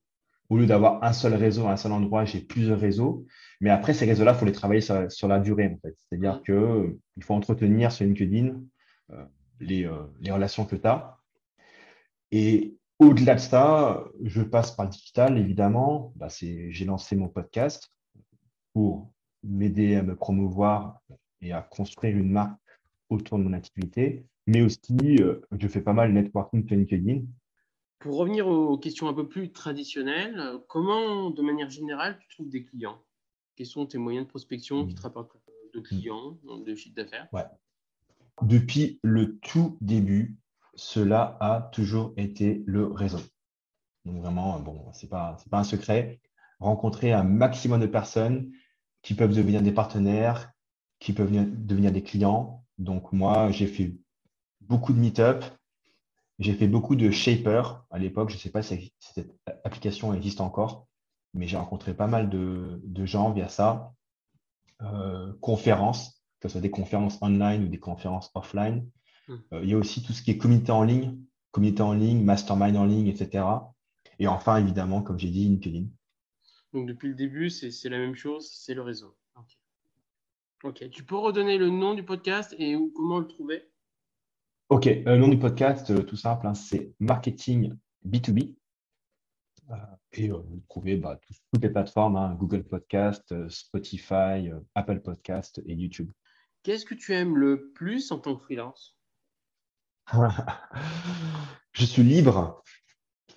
au 0.49 0.57
lieu 0.57 0.65
d'avoir 0.65 1.03
un 1.03 1.13
seul 1.13 1.33
réseau 1.35 1.67
à 1.67 1.73
un 1.73 1.77
seul 1.77 1.91
endroit, 1.91 2.25
j'ai 2.25 2.41
plusieurs 2.41 2.79
réseaux. 2.79 3.25
Mais 3.61 3.69
après, 3.69 3.93
ces 3.93 4.05
réseaux-là, 4.05 4.33
il 4.33 4.37
faut 4.37 4.45
les 4.45 4.51
travailler 4.51 4.81
sur, 4.81 5.27
la 5.27 5.39
durée, 5.39 5.67
en 5.67 5.77
fait. 5.77 5.95
C'est-à-dire 5.97 6.41
qu'il 6.43 7.23
faut 7.23 7.33
entretenir 7.33 7.91
sur 7.91 8.05
LinkedIn. 8.05 8.61
Euh, 9.11 9.25
les, 9.59 9.89
les 10.21 10.31
relations 10.31 10.65
que 10.65 10.77
tu 10.77 10.87
as. 10.87 11.17
Et 12.31 12.77
au-delà 12.99 13.35
de 13.35 13.39
ça, 13.39 14.03
je 14.23 14.41
passe 14.41 14.71
par 14.71 14.85
le 14.85 14.91
digital, 14.91 15.37
évidemment. 15.37 16.13
Bah, 16.15 16.27
j'ai 16.29 16.85
lancé 16.85 17.15
mon 17.15 17.29
podcast 17.29 17.91
pour 18.73 19.11
m'aider 19.43 19.95
à 19.95 20.03
me 20.03 20.15
promouvoir 20.15 20.99
et 21.41 21.53
à 21.53 21.61
construire 21.61 22.17
une 22.17 22.31
marque 22.31 22.59
autour 23.09 23.39
de 23.39 23.43
mon 23.43 23.53
activité. 23.53 24.25
Mais 24.47 24.61
aussi, 24.61 24.97
euh, 25.21 25.41
je 25.57 25.67
fais 25.67 25.81
pas 25.81 25.93
mal 25.93 26.09
de 26.09 26.19
networking 26.19 26.67
sur 26.67 26.75
LinkedIn. 26.75 27.21
Pour 27.99 28.15
revenir 28.15 28.47
aux 28.47 28.77
questions 28.77 29.09
un 29.09 29.13
peu 29.13 29.27
plus 29.27 29.51
traditionnelles, 29.51 30.41
comment, 30.69 31.31
de 31.31 31.41
manière 31.41 31.69
générale, 31.69 32.17
tu 32.19 32.29
trouves 32.29 32.49
des 32.49 32.63
clients? 32.63 33.03
Quels 33.57 33.67
sont 33.67 33.85
tes 33.85 33.97
moyens 33.97 34.25
de 34.25 34.29
prospection 34.29 34.87
qui 34.87 34.95
te 34.95 35.01
rapportent 35.01 35.35
de 35.73 35.79
clients, 35.81 36.37
de 36.65 36.75
chiffre 36.75 36.95
d'affaires? 36.95 37.27
Ouais. 37.33 37.43
Depuis 38.41 39.01
le 39.03 39.37
tout 39.39 39.77
début, 39.81 40.37
cela 40.75 41.37
a 41.41 41.69
toujours 41.73 42.13
été 42.15 42.63
le 42.65 42.87
réseau. 42.87 43.19
Donc 44.05 44.21
vraiment, 44.21 44.57
bon, 44.61 44.93
ce 44.93 45.05
n'est 45.05 45.09
pas, 45.09 45.35
pas 45.51 45.59
un 45.59 45.65
secret. 45.65 46.21
Rencontrer 46.61 47.11
un 47.11 47.23
maximum 47.23 47.81
de 47.81 47.85
personnes 47.85 48.49
qui 49.01 49.13
peuvent 49.13 49.35
devenir 49.35 49.61
des 49.61 49.73
partenaires, 49.73 50.53
qui 50.99 51.11
peuvent 51.11 51.31
devenir 51.31 51.91
des 51.91 52.03
clients. 52.03 52.65
Donc 52.77 53.11
moi, 53.11 53.51
j'ai 53.51 53.67
fait 53.67 53.97
beaucoup 54.61 54.93
de 54.93 54.99
meet-up, 54.99 55.43
j'ai 56.39 56.53
fait 56.53 56.67
beaucoup 56.67 56.95
de 56.95 57.11
shaper 57.11 57.85
à 57.91 57.99
l'époque. 57.99 58.29
Je 58.29 58.35
ne 58.35 58.39
sais 58.39 58.49
pas 58.49 58.61
si 58.61 58.93
cette 58.99 59.35
application 59.65 60.13
existe 60.13 60.41
encore, 60.41 60.87
mais 61.33 61.47
j'ai 61.47 61.57
rencontré 61.57 61.93
pas 61.93 62.07
mal 62.07 62.29
de, 62.29 63.05
gens 63.05 63.31
via 63.31 63.49
ça. 63.49 63.93
Euh, 64.81 65.33
conférences, 65.41 66.23
que 66.39 66.47
ce 66.47 66.53
soit 66.53 66.61
des 66.61 66.71
conférences 66.71 67.21
online 67.21 67.65
ou 67.65 67.67
des 67.67 67.79
conférences 67.79 68.31
offline. 68.33 68.89
Hmm. 69.27 69.35
Euh, 69.51 69.59
il 69.63 69.69
y 69.69 69.73
a 69.73 69.77
aussi 69.77 70.01
tout 70.01 70.13
ce 70.13 70.21
qui 70.21 70.31
est 70.31 70.37
communauté 70.37 70.71
en 70.71 70.83
ligne, 70.83 71.19
communauté 71.51 71.81
en 71.81 71.91
ligne, 71.91 72.23
mastermind 72.23 72.77
en 72.77 72.85
ligne, 72.85 73.07
etc. 73.07 73.45
Et 74.19 74.27
enfin, 74.27 74.55
évidemment, 74.55 75.01
comme 75.01 75.19
j'ai 75.19 75.29
dit, 75.29 75.45
LinkedIn. 75.45 75.87
Donc 76.71 76.87
depuis 76.87 77.09
le 77.09 77.15
début, 77.15 77.49
c'est 77.49 77.89
la 77.89 77.97
même 77.97 78.15
chose, 78.15 78.49
c'est 78.53 78.73
le 78.73 78.81
réseau. 78.81 79.17
ok. 80.63 80.89
Tu 80.91 81.03
peux 81.03 81.17
redonner 81.17 81.57
le 81.57 81.69
nom 81.69 81.93
du 81.93 82.03
podcast 82.03 82.55
et 82.57 82.77
comment 82.95 83.19
le 83.19 83.27
trouver? 83.27 83.68
Ok, 84.69 84.87
euh, 84.87 85.01
le 85.05 85.17
nom 85.17 85.27
du 85.27 85.39
podcast, 85.39 85.89
euh, 85.89 86.03
tout 86.03 86.15
simple, 86.15 86.47
hein, 86.47 86.53
c'est 86.53 86.93
Marketing 86.99 87.75
B2B. 88.07 88.55
et 90.13 90.29
vous 90.29 90.37
le 90.37 90.61
trouvez 90.69 90.95
bah, 90.95 91.19
toutes 91.51 91.63
les 91.63 91.69
plateformes, 91.69 92.15
hein, 92.15 92.35
Google 92.39 92.63
Podcast, 92.63 93.49
Spotify, 93.49 94.49
Apple 94.75 95.01
Podcast 95.01 95.61
et 95.65 95.73
YouTube. 95.73 96.11
Qu'est-ce 96.63 96.85
que 96.85 96.95
tu 96.95 97.13
aimes 97.13 97.37
le 97.37 97.71
plus 97.71 98.11
en 98.11 98.19
tant 98.19 98.35
que 98.35 98.43
freelance? 98.43 98.97
Je 101.73 101.85
suis 101.85 102.03
libre. 102.03 102.63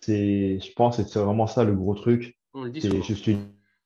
C'est, 0.01 0.59
je 0.59 0.73
pense 0.73 0.97
que 0.97 1.05
c'est 1.05 1.21
vraiment 1.21 1.47
ça 1.47 1.62
le 1.62 1.77
gros 1.77 1.95
truc. 1.95 2.37
je 2.55 3.15
suis 3.15 3.39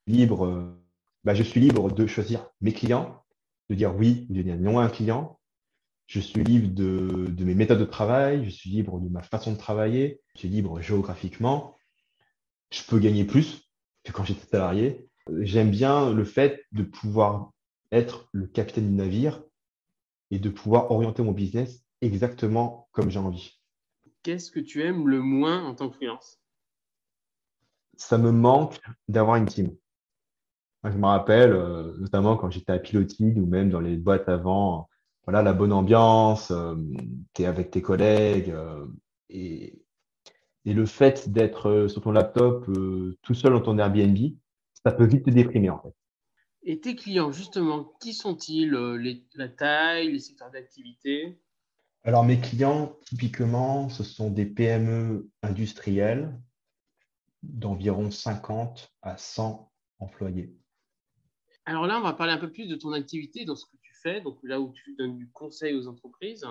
libre. 0.07 0.45
Euh, 0.45 0.83
bah, 1.23 1.35
je 1.35 1.43
suis 1.43 1.59
libre 1.59 1.91
de 1.91 2.07
choisir 2.07 2.49
mes 2.61 2.73
clients, 2.73 3.23
de 3.69 3.75
dire 3.75 3.95
oui 3.95 4.25
ou 4.29 4.33
de 4.33 4.41
dire 4.41 4.57
non 4.57 4.79
à 4.79 4.85
un 4.85 4.89
client. 4.89 5.36
Je 6.07 6.21
suis 6.21 6.43
libre 6.43 6.73
de, 6.73 7.27
de, 7.27 7.43
mes 7.43 7.53
méthodes 7.53 7.79
de 7.79 7.85
travail. 7.85 8.45
Je 8.45 8.49
suis 8.49 8.69
libre 8.69 8.99
de 8.99 9.09
ma 9.09 9.21
façon 9.21 9.51
de 9.51 9.57
travailler. 9.57 10.21
Je 10.33 10.39
suis 10.39 10.49
libre 10.49 10.81
géographiquement. 10.81 11.75
Je 12.71 12.81
peux 12.83 12.99
gagner 12.99 13.25
plus 13.25 13.69
que 14.03 14.13
quand 14.13 14.23
j'étais 14.23 14.47
salarié. 14.47 15.09
J'aime 15.41 15.69
bien 15.69 16.13
le 16.13 16.23
fait 16.23 16.63
de 16.71 16.83
pouvoir 16.83 17.51
être 17.91 18.29
le 18.31 18.47
capitaine 18.47 18.87
du 18.87 18.95
navire 18.95 19.43
et 20.31 20.39
de 20.39 20.49
pouvoir 20.49 20.91
orienter 20.91 21.23
mon 21.23 21.33
business 21.33 21.83
exactement 22.01 22.87
comme 22.91 23.09
j'ai 23.09 23.19
envie. 23.19 23.59
Qu'est-ce 24.23 24.51
que 24.51 24.59
tu 24.59 24.83
aimes 24.83 25.07
le 25.07 25.21
moins 25.21 25.65
en 25.65 25.75
tant 25.75 25.89
que 25.89 25.95
freelance? 25.95 26.39
Ça 27.97 28.17
me 28.17 28.31
manque 28.31 28.79
d'avoir 29.07 29.37
une 29.37 29.45
team. 29.45 29.75
je 30.83 30.89
me 30.89 31.05
rappelle, 31.05 31.51
euh, 31.51 31.97
notamment 31.97 32.37
quand 32.37 32.49
j'étais 32.49 32.71
à 32.71 32.79
Pilotine 32.79 33.39
ou 33.39 33.45
même 33.45 33.69
dans 33.69 33.79
les 33.79 33.97
boîtes 33.97 34.29
avant, 34.29 34.89
voilà, 35.27 35.43
la 35.43 35.53
bonne 35.53 35.73
ambiance, 35.73 36.51
euh, 36.51 36.75
tu 37.33 37.41
es 37.43 37.45
avec 37.45 37.69
tes 37.69 37.81
collègues 37.81 38.49
euh, 38.49 38.87
et, 39.29 39.83
et, 40.65 40.73
le 40.73 40.85
fait 40.85 41.29
d'être 41.29 41.87
sur 41.89 42.01
ton 42.01 42.11
laptop 42.11 42.65
tout 43.21 43.33
seul 43.33 43.51
dans 43.51 43.61
ton 43.61 43.77
Airbnb, 43.77 44.17
ça 44.85 44.91
peut 44.93 45.05
vite 45.05 45.25
te 45.25 45.29
déprimer 45.29 45.69
en 45.69 45.81
fait. 45.81 45.93
Et 46.63 46.79
tes 46.79 46.95
clients, 46.95 47.31
justement, 47.31 47.93
qui 48.01 48.13
sont-ils 48.13 48.71
La 49.35 49.47
taille, 49.47 50.11
les 50.11 50.19
secteurs 50.19 50.51
d'activité? 50.51 51.39
Alors, 52.03 52.25
mes 52.25 52.39
clients, 52.39 52.97
typiquement, 53.05 53.89
ce 53.89 54.03
sont 54.03 54.29
des 54.29 54.45
PME 54.45 55.29
industrielles 55.43 56.37
d'environ 57.43 58.11
50 58.11 58.93
à 59.01 59.17
100 59.17 59.71
employés. 59.99 60.53
Alors 61.65 61.85
là, 61.85 61.99
on 61.99 62.01
va 62.01 62.13
parler 62.13 62.33
un 62.33 62.37
peu 62.37 62.51
plus 62.51 62.67
de 62.67 62.75
ton 62.75 62.91
activité, 62.93 63.45
dans 63.45 63.55
ce 63.55 63.65
que 63.65 63.76
fais, 64.07 64.21
donc 64.21 64.37
là 64.43 64.59
où 64.59 64.71
tu 64.73 64.95
donnes 64.95 65.17
du 65.17 65.29
conseil 65.31 65.75
aux 65.75 65.87
entreprises. 65.87 66.45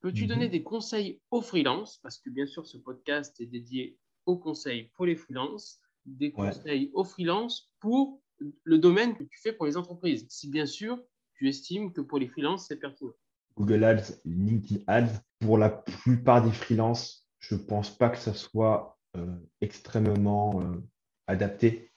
Peux-tu 0.00 0.22
mhm. 0.22 0.28
donner 0.28 0.48
des 0.48 0.62
conseils 0.62 1.20
aux 1.30 1.42
freelances? 1.42 1.98
Parce 2.02 2.18
que 2.18 2.30
bien 2.30 2.46
sûr, 2.46 2.66
ce 2.66 2.78
podcast 2.78 3.40
est 3.40 3.46
dédié 3.46 3.98
aux 4.26 4.38
conseils 4.38 4.90
pour 4.94 5.06
les 5.06 5.16
freelances, 5.16 5.80
des 6.04 6.30
conseils 6.30 6.90
aux 6.94 7.04
freelances 7.04 7.72
pour 7.80 8.20
le 8.62 8.78
domaine 8.78 9.16
que 9.16 9.24
tu 9.24 9.40
fais 9.40 9.52
pour 9.52 9.66
les 9.66 9.76
entreprises, 9.76 10.26
si 10.28 10.48
bien 10.48 10.66
sûr 10.66 11.02
tu 11.34 11.48
estimes 11.48 11.92
que 11.92 12.00
pour 12.00 12.18
les 12.18 12.28
freelances, 12.28 12.66
c'est 12.68 12.76
pertinent. 12.76 13.12
Google 13.56 13.84
Ads, 13.84 14.20
LinkedIn 14.24 14.82
Ads. 14.86 15.20
Pour 15.40 15.56
la 15.56 15.70
plupart 15.70 16.44
des 16.44 16.50
freelances, 16.50 17.28
je 17.38 17.54
ne 17.54 17.60
pense 17.60 17.96
pas 17.96 18.10
que 18.10 18.18
ça 18.18 18.34
soit 18.34 18.98
euh, 19.16 19.36
extrêmement 19.60 20.60
euh, 20.60 20.82
adapté 21.28 21.92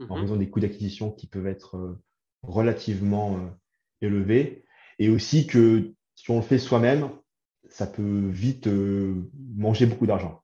en 0.00 0.16
mhm. 0.16 0.22
raison 0.22 0.36
des 0.36 0.50
coûts 0.50 0.60
d'acquisition 0.60 1.10
qui 1.12 1.26
peuvent 1.26 1.46
être 1.46 1.76
euh, 1.76 2.02
relativement 2.48 3.38
élevés. 4.00 4.64
Et 4.98 5.08
aussi 5.08 5.46
que 5.46 5.94
si 6.16 6.30
on 6.30 6.36
le 6.36 6.42
fait 6.42 6.58
soi-même, 6.58 7.10
ça 7.68 7.86
peut 7.86 8.28
vite 8.28 8.68
manger 9.56 9.86
beaucoup 9.86 10.06
d'argent. 10.06 10.42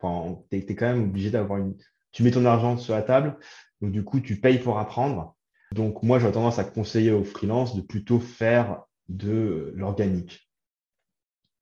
Enfin, 0.00 0.40
tu 0.50 0.56
es, 0.56 0.74
quand 0.74 0.86
même 0.86 1.04
obligé 1.04 1.30
d'avoir 1.30 1.58
une. 1.58 1.76
Tu 2.12 2.22
mets 2.22 2.30
ton 2.30 2.44
argent 2.44 2.78
sur 2.78 2.94
la 2.94 3.02
table, 3.02 3.38
donc 3.80 3.92
du 3.92 4.04
coup, 4.04 4.20
tu 4.20 4.36
payes 4.40 4.58
pour 4.58 4.78
apprendre. 4.78 5.36
Donc, 5.72 6.02
moi, 6.02 6.18
j'ai 6.18 6.30
tendance 6.32 6.58
à 6.58 6.64
conseiller 6.64 7.10
aux 7.10 7.24
freelances 7.24 7.76
de 7.76 7.82
plutôt 7.82 8.18
faire 8.18 8.84
de 9.08 9.72
l'organique. 9.76 10.50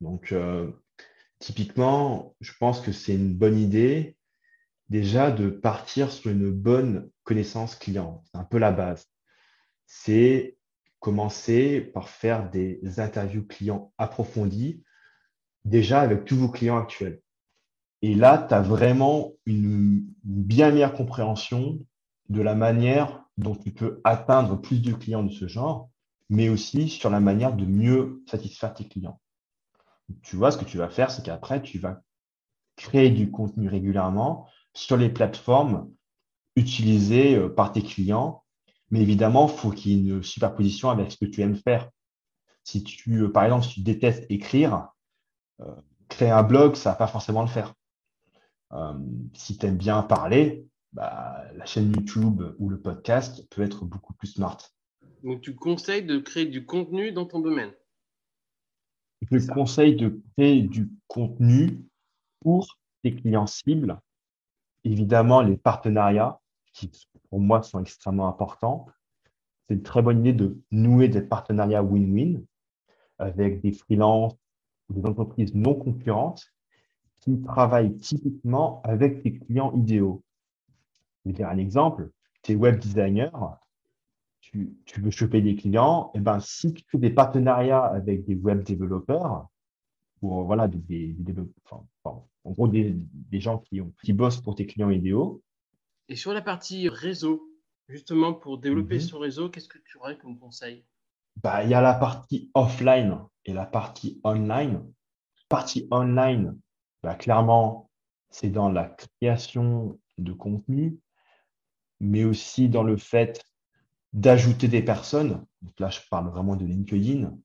Donc, 0.01 0.33
euh, 0.33 0.71
typiquement, 1.39 2.37
je 2.41 2.53
pense 2.59 2.81
que 2.81 2.93
c'est 2.93 3.15
une 3.15 3.35
bonne 3.35 3.59
idée 3.59 4.17
déjà 4.89 5.33
de 5.33 5.49
partir 5.49 6.13
sur 6.13 6.31
une 6.31 6.51
bonne 6.51 7.11
connaissance 7.25 7.75
client. 7.75 8.23
C'est 8.27 8.39
un 8.39 8.45
peu 8.45 8.59
la 8.59 8.71
base. 8.71 9.09
C'est 9.87 10.57
commencer 11.01 11.81
par 11.81 12.09
faire 12.09 12.51
des 12.51 12.81
interviews 12.99 13.47
clients 13.47 13.93
approfondies, 13.99 14.83
déjà 15.65 16.01
avec 16.01 16.25
tous 16.25 16.37
vos 16.37 16.49
clients 16.49 16.79
actuels. 16.79 17.21
Et 18.03 18.15
là, 18.15 18.45
tu 18.49 18.55
as 18.55 18.63
vraiment 18.63 19.33
une 19.47 20.07
bien 20.25 20.71
meilleure 20.71 20.95
compréhension 20.95 21.79
de 22.29 22.43
la 22.43 22.55
manière 22.55 23.25
dont 23.37 23.55
tu 23.55 23.71
peux 23.71 24.01
atteindre 24.05 24.61
plus 24.61 24.83
de 24.83 24.93
clients 24.93 25.23
de 25.23 25.33
ce 25.33 25.47
genre 25.47 25.91
mais 26.29 26.49
aussi 26.49 26.89
sur 26.89 27.11
la 27.11 27.21
manière 27.21 27.55
de 27.55 27.65
mieux 27.65 28.23
satisfaire 28.27 28.75
tes 28.75 28.87
clients. 28.87 29.21
Tu 30.23 30.37
vois, 30.37 30.51
ce 30.51 30.59
que 30.59 30.65
tu 30.65 30.79
vas 30.79 30.89
faire, 30.89 31.11
c'est 31.11 31.25
qu'après, 31.25 31.63
tu 31.63 31.79
vas 31.79 32.03
créer 32.77 33.11
du 33.11 33.31
contenu 33.31 33.69
régulièrement 33.69 34.49
sur 34.75 34.97
les 34.97 35.09
plateformes 35.09 35.91
utilisées 36.57 37.37
euh, 37.37 37.49
par 37.49 37.73
tes 37.73 37.83
clients. 37.83 38.45
Mais 38.91 39.01
évidemment, 39.01 39.49
il 39.49 39.57
faut 39.57 39.71
qu'il 39.71 39.93
y 39.93 39.95
ait 39.95 40.15
une 40.15 40.23
superposition 40.23 40.91
avec 40.91 41.11
ce 41.11 41.19
que 41.19 41.25
tu 41.25 41.43
aimes 41.43 41.57
faire. 41.57 41.91
Si 42.65 42.83
tu, 42.83 43.23
euh, 43.23 43.33
par 43.33 43.45
exemple, 43.45 43.65
si 43.65 43.75
tu 43.75 43.81
détestes 43.81 44.27
écrire, 44.31 44.89
euh, 45.61 45.75
créer 46.09 46.31
un 46.31 46.43
blog, 46.43 46.77
ça 46.77 46.91
ne 46.91 46.95
va 46.95 46.99
pas 46.99 47.07
forcément 47.07 47.43
le 47.43 47.49
faire. 47.49 47.75
si 49.35 49.57
tu 49.59 49.67
aimes 49.67 49.77
bien 49.77 50.03
parler, 50.03 50.67
bah, 50.93 51.45
la 51.55 51.67
chaîne 51.67 51.93
YouTube 51.93 52.43
ou 52.59 52.69
le 52.69 52.81
podcast 52.81 53.47
peut 53.51 53.63
être 53.63 53.85
beaucoup 53.85 54.13
plus 54.15 54.29
smart. 54.29 54.59
Donc, 55.23 55.41
tu 55.41 55.55
conseilles 55.55 56.05
de 56.05 56.19
créer 56.19 56.47
du 56.47 56.65
contenu 56.65 57.13
dans 57.13 57.27
ton 57.27 57.41
domaine. 57.41 57.73
Je 59.31 59.47
conseille 59.47 59.97
de 59.97 60.21
créer 60.37 60.63
du 60.63 60.91
contenu 61.07 61.85
pour 62.41 62.79
tes 63.03 63.15
clients 63.15 63.47
cibles. 63.47 64.01
Évidemment, 64.85 65.41
les 65.41 65.57
partenariats, 65.57 66.41
qui 66.77 66.91
pour 67.31 67.41
moi 67.41 67.63
sont 67.63 67.81
extrêmement 67.81 68.29
importants. 68.29 68.87
C'est 69.67 69.75
une 69.75 69.83
très 69.83 70.03
bonne 70.03 70.21
idée 70.21 70.35
de 70.35 70.61
nouer 70.71 71.09
des 71.09 71.23
partenariats 71.23 71.83
win-win 71.83 72.45
avec 73.19 73.63
des 73.63 73.73
freelances 73.73 74.37
ou 74.89 74.95
des 74.95 75.07
entreprises 75.07 75.55
non 75.55 75.75
concurrentes 75.75 76.53
qui 77.21 77.41
travaillent 77.41 77.97
typiquement 77.97 78.83
avec 78.83 79.23
tes 79.23 79.39
clients 79.39 79.73
idéaux. 79.73 80.23
Je 81.25 81.31
vais 81.31 81.37
dire 81.37 81.49
un 81.49 81.57
exemple, 81.57 82.11
tu 82.43 82.53
es 82.53 82.55
web 82.55 82.79
designer, 82.79 83.59
tu, 84.41 84.77
veux 84.99 85.11
choper 85.11 85.41
des 85.41 85.57
clients, 85.57 86.13
et 86.15 86.19
eh 86.19 86.21
ben, 86.21 86.39
si 86.39 86.73
tu 86.73 86.85
fais 86.89 86.99
des 86.99 87.11
partenariats 87.11 87.85
avec 87.85 88.25
des 88.27 88.37
web 88.37 88.63
développeurs, 88.63 89.49
ou 90.23 90.45
voilà, 90.45 90.69
des, 90.69 91.17
en 91.73 92.51
gros, 92.53 92.69
des, 92.69 92.97
gens 93.33 93.65
qui 94.03 94.13
bossent 94.13 94.41
pour 94.41 94.55
tes 94.55 94.67
clients 94.67 94.91
idéaux. 94.91 95.43
Et 96.09 96.17
sur 96.17 96.33
la 96.33 96.43
partie 96.43 96.89
réseau, 96.89 97.51
justement, 97.89 98.33
pour 98.33 98.59
développer 98.59 98.97
mhm. 98.97 99.01
son 99.01 99.19
réseau, 99.19 99.51
qu'est-ce 99.51 99.69
que 99.69 99.79
tu 99.79 99.99
aurais 99.99 100.17
comme 100.19 100.39
conseil? 100.39 100.85
Bah, 101.43 101.65
Il 101.65 101.71
y 101.71 101.75
a 101.75 101.81
la 101.81 101.95
partie 101.95 102.51
offline 102.55 103.19
et 103.45 103.53
la 103.53 103.67
partie 103.67 104.21
online. 104.25 104.83
Partie 105.49 105.87
online, 105.91 106.59
bah, 107.03 107.15
clairement, 107.15 107.91
c'est 108.31 108.51
dans 108.51 108.71
la 108.71 108.85
création 109.21 109.99
de 110.19 110.33
contenu, 110.33 110.99
mais 112.01 112.25
aussi 112.25 112.69
dans 112.69 112.83
le 112.83 112.97
fait 112.97 113.45
d'ajouter 114.13 114.69
des 114.69 114.83
personnes. 114.83 115.45
Donc 115.63 115.79
là, 115.79 115.91
je 115.91 116.01
parle 116.11 116.29
vraiment 116.31 116.57
de 116.57 116.65
LinkedIn. 116.65 117.37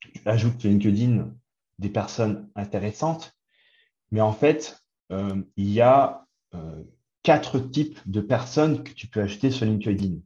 Tu 0.00 0.22
ajoutes 0.26 0.62
LinkedIn 0.62 1.34
des 1.78 1.88
personnes 1.88 2.50
intéressantes, 2.54 3.36
mais 4.10 4.20
en 4.20 4.32
fait, 4.32 4.80
euh, 5.12 5.42
il 5.56 5.70
y 5.70 5.80
a 5.80 6.26
euh, 6.54 6.84
quatre 7.22 7.58
types 7.58 8.00
de 8.06 8.20
personnes 8.20 8.82
que 8.82 8.92
tu 8.92 9.06
peux 9.06 9.20
ajouter 9.20 9.50
sur 9.50 9.66
LinkedIn. 9.66 10.18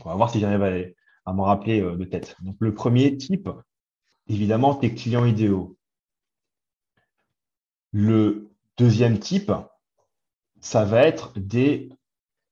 on 0.00 0.08
va 0.08 0.14
voir 0.14 0.30
si 0.30 0.40
j'arrive 0.40 0.94
à, 1.24 1.32
m'en 1.32 1.44
rappeler 1.44 1.80
euh, 1.80 1.96
de 1.96 2.04
tête. 2.04 2.36
Donc, 2.42 2.56
le 2.60 2.74
premier 2.74 3.16
type, 3.16 3.48
évidemment, 4.28 4.74
tes 4.74 4.94
clients 4.94 5.24
idéaux. 5.24 5.76
Le 7.92 8.50
deuxième 8.76 9.18
type, 9.18 9.52
ça 10.60 10.84
va 10.84 11.02
être 11.02 11.38
des 11.38 11.88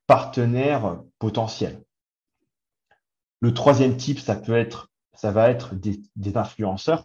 partenaires 0.07 1.03
potentiels. 1.19 1.83
Le 3.41 3.53
troisième 3.53 3.97
type, 3.97 4.21
ça 4.21 4.37
peut 4.37 4.57
être, 4.57 4.91
ça 5.13 5.31
va 5.31 5.51
être 5.51 5.75
des, 5.75 6.01
influenceurs. 6.35 7.05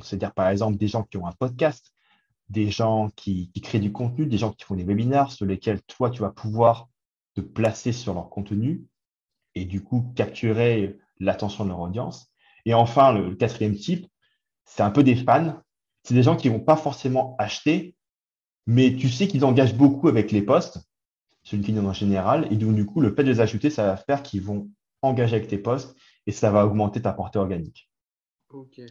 C'est-à-dire, 0.00 0.32
par 0.32 0.48
exemple, 0.48 0.78
des 0.78 0.88
gens 0.88 1.02
qui 1.02 1.16
ont 1.16 1.26
un 1.26 1.32
podcast, 1.32 1.92
des 2.48 2.70
gens 2.70 3.10
qui, 3.16 3.50
créent 3.62 3.80
du 3.80 3.92
contenu, 3.92 4.26
des 4.26 4.38
gens 4.38 4.52
qui 4.52 4.64
font 4.64 4.74
des 4.74 4.84
webinaires 4.84 5.30
sur 5.30 5.46
lesquels 5.46 5.80
toi, 5.82 6.10
tu 6.10 6.20
vas 6.20 6.30
pouvoir 6.30 6.88
te 7.34 7.40
placer 7.40 7.92
sur 7.92 8.14
leur 8.14 8.28
contenu 8.28 8.84
et 9.54 9.64
du 9.64 9.82
coup 9.82 10.12
capturer 10.14 10.98
l'attention 11.18 11.64
de 11.64 11.70
leur 11.70 11.80
audience. 11.80 12.30
Et 12.64 12.74
enfin, 12.74 13.12
le, 13.12 13.34
quatrième 13.34 13.76
type, 13.76 14.06
c'est 14.64 14.82
un 14.82 14.90
peu 14.90 15.02
des 15.02 15.16
fans. 15.16 15.60
C'est 16.02 16.14
des 16.14 16.22
gens 16.22 16.36
qui 16.36 16.48
ne 16.48 16.54
vont 16.54 16.64
pas 16.64 16.76
forcément 16.76 17.36
acheter, 17.38 17.96
mais 18.66 18.96
tu 18.96 19.08
sais 19.08 19.28
qu'ils 19.28 19.44
engagent 19.44 19.76
beaucoup 19.76 20.08
avec 20.08 20.32
les 20.32 20.42
posts 20.42 20.78
sur 21.42 21.56
LinkedIn 21.56 21.84
en 21.84 21.92
général. 21.92 22.48
Et 22.52 22.56
donc, 22.56 22.74
du 22.74 22.86
coup, 22.86 23.00
le 23.00 23.14
fait 23.14 23.24
de 23.24 23.30
les 23.30 23.40
ajouter, 23.40 23.70
ça 23.70 23.86
va 23.86 23.96
faire 23.96 24.22
qu'ils 24.22 24.42
vont 24.42 24.68
engager 25.00 25.36
avec 25.36 25.48
tes 25.48 25.58
posts 25.58 25.96
et 26.26 26.32
ça 26.32 26.50
va 26.50 26.66
augmenter 26.66 27.02
ta 27.02 27.12
portée 27.12 27.38
organique. 27.38 27.91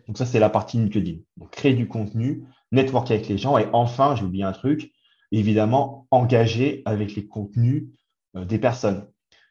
Donc, 0.07 0.17
ça, 0.17 0.25
c'est 0.25 0.39
la 0.39 0.49
partie 0.49 0.77
LinkedIn. 0.77 1.19
Donc, 1.37 1.51
créer 1.51 1.73
du 1.73 1.87
contenu, 1.87 2.43
networker 2.71 3.15
avec 3.15 3.27
les 3.27 3.37
gens. 3.37 3.57
Et 3.57 3.67
enfin, 3.73 4.15
j'ai 4.15 4.23
oublié 4.23 4.43
un 4.43 4.51
truc, 4.51 4.91
évidemment, 5.31 6.07
engager 6.11 6.81
avec 6.85 7.15
les 7.15 7.27
contenus 7.27 7.87
euh, 8.35 8.45
des 8.45 8.59
personnes. 8.59 9.07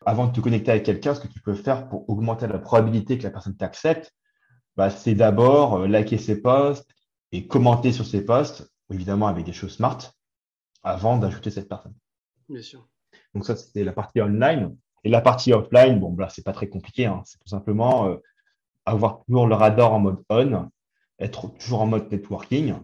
Avant 0.06 0.26
de 0.26 0.32
te 0.32 0.40
connecter 0.40 0.70
avec 0.70 0.84
quelqu'un, 0.84 1.14
ce 1.14 1.20
que 1.20 1.28
tu 1.28 1.40
peux 1.40 1.54
faire 1.54 1.88
pour 1.88 2.08
augmenter 2.08 2.46
la 2.46 2.58
probabilité 2.58 3.18
que 3.18 3.24
la 3.24 3.30
personne 3.30 3.56
t'accepte, 3.56 4.14
bah, 4.76 4.90
c'est 4.90 5.14
d'abord 5.14 5.76
euh, 5.76 5.88
liker 5.88 6.18
ses 6.18 6.40
posts 6.40 6.88
et 7.32 7.46
commenter 7.46 7.92
sur 7.92 8.06
ses 8.06 8.24
posts, 8.24 8.70
évidemment 8.90 9.26
avec 9.26 9.44
des 9.44 9.52
choses 9.52 9.74
smart, 9.74 9.98
avant 10.82 11.18
d'ajouter 11.18 11.50
cette 11.50 11.68
personne. 11.68 11.94
Bien 12.48 12.62
sûr. 12.62 12.88
Donc 13.34 13.44
ça, 13.44 13.56
c'était 13.56 13.84
la 13.84 13.92
partie 13.92 14.20
online. 14.20 14.76
Et 15.04 15.08
la 15.08 15.20
partie 15.20 15.52
offline, 15.52 15.98
bon, 15.98 16.14
là, 16.16 16.28
c'est 16.28 16.44
pas 16.44 16.52
très 16.52 16.68
compliqué. 16.68 17.06
Hein. 17.06 17.22
C'est 17.24 17.38
tout 17.38 17.48
simplement 17.48 18.06
euh, 18.08 18.16
avoir 18.90 19.24
toujours 19.24 19.46
le 19.46 19.54
radar 19.54 19.92
en 19.92 20.00
mode 20.00 20.22
on, 20.28 20.68
être 21.18 21.48
toujours 21.58 21.82
en 21.82 21.86
mode 21.86 22.10
networking. 22.10 22.74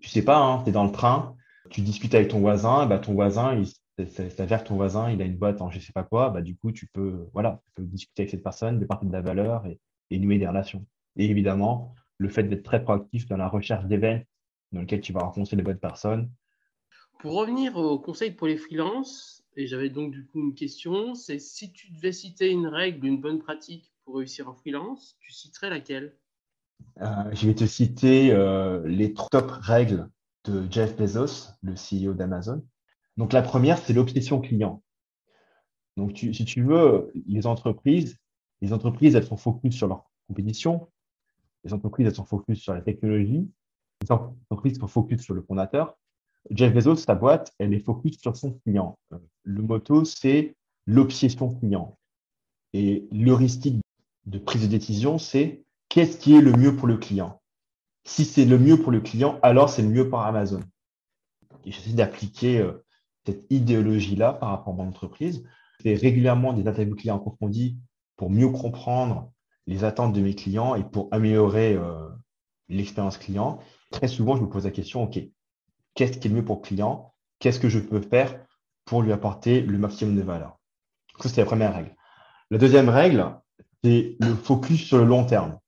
Tu 0.00 0.08
sais 0.08 0.22
pas, 0.22 0.38
hein, 0.38 0.62
tu 0.62 0.70
es 0.70 0.72
dans 0.72 0.84
le 0.84 0.92
train, 0.92 1.36
tu 1.70 1.80
discutes 1.80 2.14
avec 2.14 2.28
ton 2.28 2.40
voisin, 2.40 2.86
bah, 2.86 2.98
ton 2.98 3.14
voisin, 3.14 3.54
il 3.98 4.08
s'avère 4.08 4.62
que 4.62 4.68
ton 4.68 4.76
voisin, 4.76 5.10
il 5.10 5.22
a 5.22 5.24
une 5.24 5.36
boîte 5.36 5.62
en 5.62 5.70
je 5.70 5.80
sais 5.80 5.92
pas 5.92 6.02
quoi, 6.02 6.30
bah, 6.30 6.42
du 6.42 6.56
coup, 6.56 6.72
tu 6.72 6.86
peux, 6.86 7.28
voilà, 7.32 7.62
discuter 7.78 8.22
avec 8.22 8.30
cette 8.30 8.42
personne, 8.42 8.78
départir 8.78 9.08
de 9.08 9.12
la 9.12 9.22
valeur 9.22 9.66
et, 9.66 9.80
et 10.10 10.18
nouer 10.18 10.38
des 10.38 10.46
relations. 10.46 10.84
Et 11.16 11.30
évidemment, 11.30 11.94
le 12.18 12.28
fait 12.28 12.44
d'être 12.44 12.62
très 12.62 12.82
proactif 12.82 13.26
dans 13.26 13.36
la 13.36 13.48
recherche 13.48 13.86
d'événements 13.86 14.24
dans 14.72 14.80
lesquels 14.80 15.00
tu 15.00 15.12
vas 15.12 15.20
rencontrer 15.20 15.56
les 15.56 15.62
bonnes 15.62 15.78
personnes, 15.78 16.28
pour 17.18 17.34
revenir 17.34 17.76
au 17.76 17.98
conseil 17.98 18.30
pour 18.30 18.46
les 18.46 18.58
freelances, 18.58 19.42
et 19.56 19.66
j'avais 19.66 19.88
donc 19.88 20.12
du 20.12 20.26
coup 20.26 20.40
une 20.40 20.54
question, 20.54 21.14
c'est 21.14 21.38
si 21.38 21.72
tu 21.72 21.90
devais 21.92 22.12
citer 22.12 22.50
une 22.50 22.66
règle, 22.66 23.06
une 23.06 23.20
bonne 23.20 23.38
pratique 23.38 23.90
pour 24.06 24.16
réussir 24.16 24.48
en 24.48 24.54
freelance, 24.54 25.16
tu 25.20 25.32
citerais 25.32 25.68
laquelle? 25.68 26.16
Euh, 27.02 27.30
Je 27.32 27.46
vais 27.48 27.54
te 27.54 27.66
citer 27.66 28.32
euh, 28.32 28.86
les 28.86 29.12
top 29.12 29.50
règles 29.50 30.08
de 30.44 30.66
Jeff 30.70 30.96
Bezos, 30.96 31.50
le 31.62 31.74
CEO 31.74 32.14
d'Amazon. 32.14 32.64
Donc 33.16 33.32
la 33.32 33.42
première, 33.42 33.78
c'est 33.78 33.92
l'obsession 33.92 34.40
client. 34.40 34.82
Donc 35.96 36.16
si 36.16 36.44
tu 36.44 36.62
veux, 36.62 37.10
les 37.26 37.46
entreprises, 37.46 38.16
les 38.60 38.72
entreprises, 38.72 39.16
elles 39.16 39.26
sont 39.26 39.36
focus 39.36 39.74
sur 39.74 39.88
leur 39.88 40.08
compétition, 40.28 40.88
les 41.64 41.72
entreprises, 41.72 42.06
elles 42.06 42.14
sont 42.14 42.24
focus 42.24 42.60
sur 42.60 42.74
la 42.74 42.82
technologie, 42.82 43.50
les 44.02 44.12
entreprises 44.12 44.78
sont 44.78 44.86
focus 44.86 45.22
sur 45.22 45.34
le 45.34 45.42
fondateur, 45.42 45.96
Jeff 46.50 46.72
Bezos, 46.72 46.96
sa 46.96 47.16
boîte, 47.16 47.52
elle 47.58 47.74
est 47.74 47.80
focus 47.80 48.20
sur 48.20 48.36
son 48.36 48.52
client. 48.60 48.96
Le 49.42 49.62
motto, 49.62 50.04
c'est 50.04 50.54
l'obsession 50.86 51.52
client. 51.58 51.98
Et 52.72 53.08
l'heuristique 53.10 53.80
de 54.26 54.38
prise 54.38 54.62
de 54.62 54.66
décision, 54.66 55.18
c'est 55.18 55.64
qu'est-ce 55.88 56.18
qui 56.18 56.36
est 56.36 56.40
le 56.40 56.52
mieux 56.52 56.76
pour 56.76 56.88
le 56.88 56.96
client. 56.96 57.40
Si 58.04 58.24
c'est 58.24 58.44
le 58.44 58.58
mieux 58.58 58.80
pour 58.80 58.92
le 58.92 59.00
client, 59.00 59.38
alors 59.42 59.68
c'est 59.68 59.82
le 59.82 59.88
mieux 59.88 60.08
pour 60.08 60.20
Amazon. 60.20 60.60
J'essaie 61.64 61.92
d'appliquer 61.92 62.58
euh, 62.58 62.84
cette 63.24 63.44
idéologie-là 63.50 64.32
par 64.32 64.50
rapport 64.50 64.74
à 64.74 64.76
mon 64.76 64.88
entreprise. 64.88 65.44
Je 65.78 65.82
fais 65.82 65.94
régulièrement 65.94 66.52
des 66.52 66.68
interviews 66.68 66.94
clients 66.94 67.16
approfondies 67.16 67.78
pour 68.16 68.30
mieux 68.30 68.48
comprendre 68.48 69.32
les 69.66 69.84
attentes 69.84 70.12
de 70.12 70.20
mes 70.20 70.34
clients 70.34 70.74
et 70.74 70.84
pour 70.84 71.08
améliorer 71.10 71.74
euh, 71.74 72.08
l'expérience 72.68 73.18
client. 73.18 73.58
Très 73.90 74.08
souvent, 74.08 74.36
je 74.36 74.42
me 74.42 74.48
pose 74.48 74.64
la 74.64 74.70
question, 74.70 75.02
OK, 75.02 75.18
qu'est-ce 75.94 76.18
qui 76.18 76.28
est 76.28 76.30
le 76.30 76.36
mieux 76.36 76.44
pour 76.44 76.56
le 76.56 76.62
client, 76.62 77.12
qu'est-ce 77.38 77.58
que 77.58 77.68
je 77.68 77.80
peux 77.80 78.00
faire 78.00 78.38
pour 78.84 79.02
lui 79.02 79.12
apporter 79.12 79.60
le 79.60 79.78
maximum 79.78 80.16
de 80.16 80.22
valeur? 80.22 80.58
Ça, 81.20 81.28
c'est 81.28 81.40
la 81.40 81.46
première 81.46 81.74
règle. 81.74 81.96
La 82.50 82.58
deuxième 82.58 82.88
règle, 82.88 83.36
c'est 83.86 84.16
le 84.18 84.34
focus 84.34 84.84
sur 84.84 84.98
le 84.98 85.04
long 85.04 85.24
terme. 85.24 85.60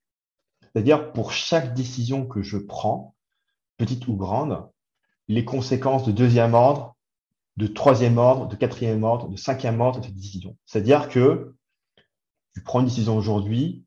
C'est-à-dire, 0.61 1.13
pour 1.13 1.31
chaque 1.31 1.73
décision 1.75 2.27
que 2.27 2.43
je 2.43 2.59
prends, 2.59 3.15
petite 3.77 4.09
ou 4.09 4.17
grande, 4.17 4.69
les 5.29 5.45
conséquences 5.45 6.05
de 6.05 6.11
deuxième 6.11 6.55
ordre, 6.55 6.97
de 7.59 7.69
troisième 7.69 8.19
ordre, 8.19 8.49
de 8.49 8.57
quatrième 8.57 9.05
ordre, 9.05 9.29
de 9.29 9.37
cinquième 9.37 9.81
ordre 9.81 10.01
de 10.01 10.07
cette 10.07 10.17
décision. 10.17 10.57
C'est-à-dire 10.67 11.09
que 11.09 11.55
tu 12.55 12.63
prends 12.65 12.81
une 12.81 12.87
décision 12.87 13.17
aujourd'hui, 13.17 13.85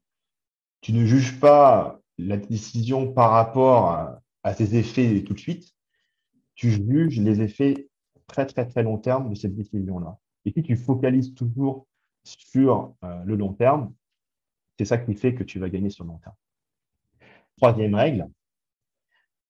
tu 0.80 0.94
ne 0.94 1.06
juges 1.06 1.38
pas 1.42 2.00
la 2.18 2.38
décision 2.38 3.12
par 3.12 3.32
rapport 3.32 3.90
à, 4.44 4.54
ses 4.54 4.78
effets 4.78 5.26
tout 5.26 5.34
de 5.34 5.40
suite, 5.40 5.76
tu 6.56 6.72
juges 6.72 7.20
les 7.20 7.42
effets 7.42 7.90
très, 8.28 8.46
très, 8.46 8.66
très 8.66 8.82
long 8.82 8.98
terme 8.98 9.30
de 9.30 9.36
cette 9.36 9.56
décision-là. 9.56 10.18
Et 10.46 10.54
si 10.54 10.64
tu 10.64 10.78
focalises 10.78 11.34
toujours 11.34 11.86
sur 12.24 12.94
euh, 13.04 13.24
le 13.26 13.36
long 13.36 13.54
terme, 13.54 13.94
c'est 14.82 14.86
ça 14.86 14.98
qui 14.98 15.14
fait 15.14 15.36
que 15.36 15.44
tu 15.44 15.60
vas 15.60 15.70
gagner 15.70 15.92
sur 15.92 16.04
le 16.06 16.10
long 16.10 16.18
terme. 16.18 16.34
Troisième 17.58 17.94
règle, 17.94 18.28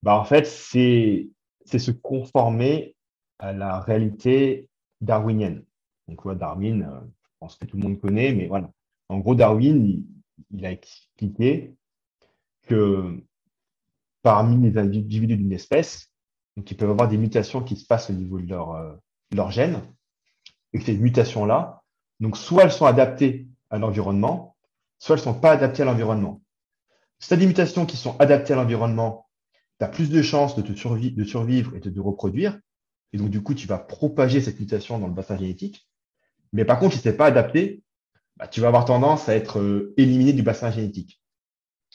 bah 0.03 0.19
en 0.19 0.25
fait, 0.25 0.45
c'est 0.45 1.29
se 1.65 1.91
conformer 1.91 2.97
à 3.39 3.53
la 3.53 3.79
réalité 3.79 4.67
darwinienne. 4.99 5.63
Donc, 6.09 6.27
Darwin, 6.37 6.83
euh, 6.83 6.99
je 7.23 7.29
pense 7.39 7.55
que 7.55 7.65
tout 7.65 7.77
le 7.77 7.83
monde 7.83 8.01
connaît, 8.01 8.33
mais 8.33 8.47
voilà. 8.47 8.69
En 9.07 9.19
gros, 9.19 9.33
Darwin, 9.33 10.03
il 10.51 10.65
a 10.65 10.71
expliqué 10.71 11.75
que 12.63 13.23
parmi 14.23 14.69
les 14.69 14.77
individus 14.77 15.27
d'une 15.27 15.53
espèce, 15.53 16.11
donc, 16.57 16.69
ils 16.69 16.75
peuvent 16.75 16.89
avoir 16.89 17.07
des 17.07 17.17
mutations 17.17 17.63
qui 17.63 17.77
se 17.77 17.85
passent 17.85 18.09
au 18.09 18.13
niveau 18.13 18.41
de 18.41 18.47
leur, 18.47 18.71
euh, 18.71 19.49
gène. 19.49 19.81
Et 20.73 20.81
ces 20.81 20.97
mutations-là, 20.97 21.83
donc 22.19 22.35
soit 22.35 22.63
elles 22.63 22.71
sont 22.73 22.85
adaptées 22.85 23.47
à 23.69 23.79
l'environnement, 23.79 24.50
soit 25.01 25.15
elles 25.15 25.21
ne 25.21 25.33
sont 25.33 25.39
pas 25.39 25.51
adaptées 25.51 25.81
à 25.81 25.85
l'environnement. 25.85 26.41
Si 27.19 27.27
tu 27.27 27.33
as 27.33 27.37
des 27.37 27.47
mutations 27.47 27.85
qui 27.87 27.97
sont 27.97 28.15
adaptées 28.19 28.53
à 28.53 28.55
l'environnement, 28.55 29.27
tu 29.79 29.85
as 29.85 29.87
plus 29.87 30.11
de 30.11 30.21
chances 30.21 30.55
de, 30.55 30.61
te 30.61 30.73
survivre 30.73 31.75
et 31.75 31.79
de 31.79 31.89
te 31.89 31.99
reproduire. 31.99 32.59
Et 33.11 33.17
donc, 33.17 33.29
du 33.29 33.41
coup, 33.41 33.55
tu 33.55 33.65
vas 33.67 33.79
propager 33.79 34.41
cette 34.41 34.59
mutation 34.59 34.99
dans 34.99 35.07
le 35.07 35.13
bassin 35.13 35.37
génétique. 35.37 35.89
Mais 36.53 36.65
par 36.65 36.79
contre, 36.79 36.95
si 36.95 37.01
ce 37.01 37.09
n'est 37.09 37.15
pas 37.15 37.25
adapté, 37.25 37.81
bah, 38.37 38.47
tu 38.47 38.61
vas 38.61 38.67
avoir 38.67 38.85
tendance 38.85 39.27
à 39.27 39.35
être 39.35 39.59
euh, 39.59 39.93
éliminé 39.97 40.33
du 40.33 40.43
bassin 40.43 40.69
génétique. 40.69 41.19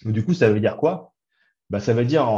Donc, 0.05 0.13
du 0.13 0.25
coup, 0.25 0.35
ça 0.35 0.51
veut 0.51 0.61
dire 0.61 0.77
quoi? 0.77 1.15
Bah, 1.71 1.79
Ça 1.79 1.95
veut 1.95 2.05
dire 2.05 2.29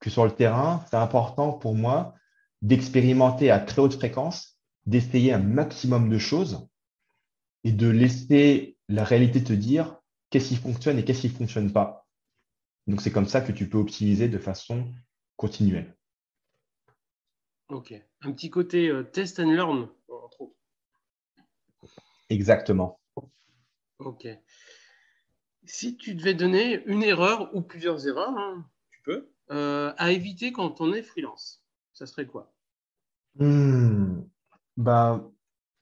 que 0.00 0.10
sur 0.10 0.24
le 0.24 0.32
terrain, 0.32 0.84
c'est 0.90 0.96
important 0.96 1.52
pour 1.52 1.76
moi 1.76 2.14
d'expérimenter 2.62 3.50
à 3.52 3.60
très 3.60 3.80
haute 3.80 3.94
fréquence, 3.94 4.58
d'essayer 4.86 5.32
un 5.32 5.38
maximum 5.38 6.10
de 6.10 6.18
choses 6.18 6.68
et 7.62 7.70
de 7.70 7.88
laisser 7.88 8.71
la 8.88 9.04
réalité 9.04 9.42
te 9.42 9.52
dire 9.52 10.00
qu'est-ce 10.30 10.48
qui 10.48 10.56
fonctionne 10.56 10.98
et 10.98 11.04
qu'est-ce 11.04 11.22
qui 11.22 11.28
ne 11.28 11.34
fonctionne 11.34 11.72
pas. 11.72 12.06
Donc, 12.86 13.00
c'est 13.00 13.12
comme 13.12 13.28
ça 13.28 13.40
que 13.40 13.52
tu 13.52 13.68
peux 13.68 13.78
optimiser 13.78 14.28
de 14.28 14.38
façon 14.38 14.92
continuelle. 15.36 15.96
Ok. 17.68 17.94
Un 18.22 18.32
petit 18.32 18.50
côté 18.50 18.88
euh, 18.88 19.02
test 19.02 19.38
and 19.38 19.50
learn, 19.52 19.88
entre 20.08 20.40
autres. 20.42 20.56
Exactement. 22.28 23.00
Ok. 23.98 24.26
Si 25.64 25.96
tu 25.96 26.14
devais 26.14 26.34
donner 26.34 26.82
une 26.86 27.02
erreur 27.02 27.54
ou 27.54 27.62
plusieurs 27.62 28.06
erreurs, 28.08 28.36
hein, 28.36 28.68
tu 28.90 29.00
peux, 29.02 29.32
euh, 29.50 29.92
à 29.96 30.10
éviter 30.12 30.52
quand 30.52 30.80
on 30.80 30.92
est 30.92 31.02
freelance, 31.02 31.64
ça 31.92 32.06
serait 32.06 32.26
quoi? 32.26 32.52
Hmm. 33.36 34.22
bah, 34.76 35.30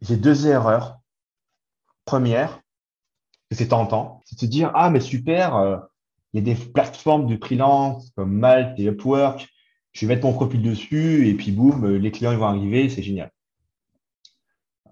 J'ai 0.03 0.17
deux 0.17 0.47
erreurs. 0.47 1.01
Première, 2.05 2.61
c'est 3.51 3.69
tentant, 3.69 4.21
c'est 4.25 4.37
de 4.37 4.41
se 4.41 4.47
dire 4.47 4.71
Ah, 4.75 4.91
mais 4.91 5.01
super, 5.01 5.57
euh, 5.57 5.77
il 6.33 6.47
y 6.47 6.51
a 6.51 6.55
des 6.55 6.61
plateformes 6.61 7.27
de 7.27 7.37
freelance 7.37 8.11
comme 8.17 8.33
Malte 8.33 8.79
et 8.79 8.85
Upwork, 8.85 9.49
je 9.93 10.07
vais 10.07 10.15
mettre 10.15 10.27
mon 10.27 10.33
profil 10.33 10.63
dessus 10.63 11.29
et 11.29 11.35
puis 11.35 11.51
boum, 11.51 11.97
les 11.97 12.11
clients 12.13 12.33
ils 12.33 12.39
vont 12.39 12.47
arriver, 12.47 12.89
c'est 12.89 13.03
génial. 13.03 13.33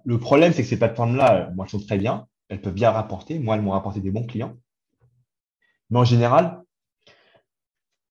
Le 0.04 0.18
problème, 0.18 0.52
c'est 0.52 0.62
que 0.62 0.68
ces 0.68 0.78
plateformes-là, 0.78 1.50
moi, 1.54 1.66
elles 1.66 1.70
sont 1.70 1.84
très 1.84 1.98
bien, 1.98 2.26
elles 2.48 2.62
peuvent 2.62 2.74
bien 2.74 2.90
rapporter. 2.90 3.38
Moi, 3.38 3.56
elles 3.56 3.62
m'ont 3.62 3.72
rapporté 3.72 4.00
des 4.00 4.10
bons 4.10 4.26
clients. 4.26 4.56
Mais 5.90 5.98
en 5.98 6.04
général, 6.04 6.62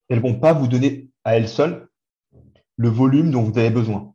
elles 0.10 0.18
ne 0.18 0.24
vont 0.24 0.40
pas 0.40 0.54
vous 0.54 0.68
donner 0.68 1.10
à 1.24 1.38
elles 1.38 1.50
seules 1.50 1.88
le 2.76 2.90
volume 2.90 3.32
dont 3.32 3.42
vous 3.42 3.58
avez 3.58 3.70
besoin. 3.70 4.14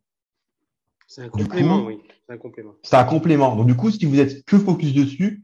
C'est 1.07 1.23
un 1.23 1.29
complément, 1.29 1.85
oui. 1.85 1.99
C'est 2.27 2.35
un 2.35 2.39
complément. 2.39 2.75
C'est 2.83 2.97
un 2.97 3.05
complément. 3.05 3.57
Donc, 3.57 3.67
du 3.67 3.77
coup, 3.77 3.91
si 3.91 4.07
vous 4.07 4.19
êtes 4.19 4.45
que 4.45 4.59
focus 4.59 4.95
dessus, 4.95 5.43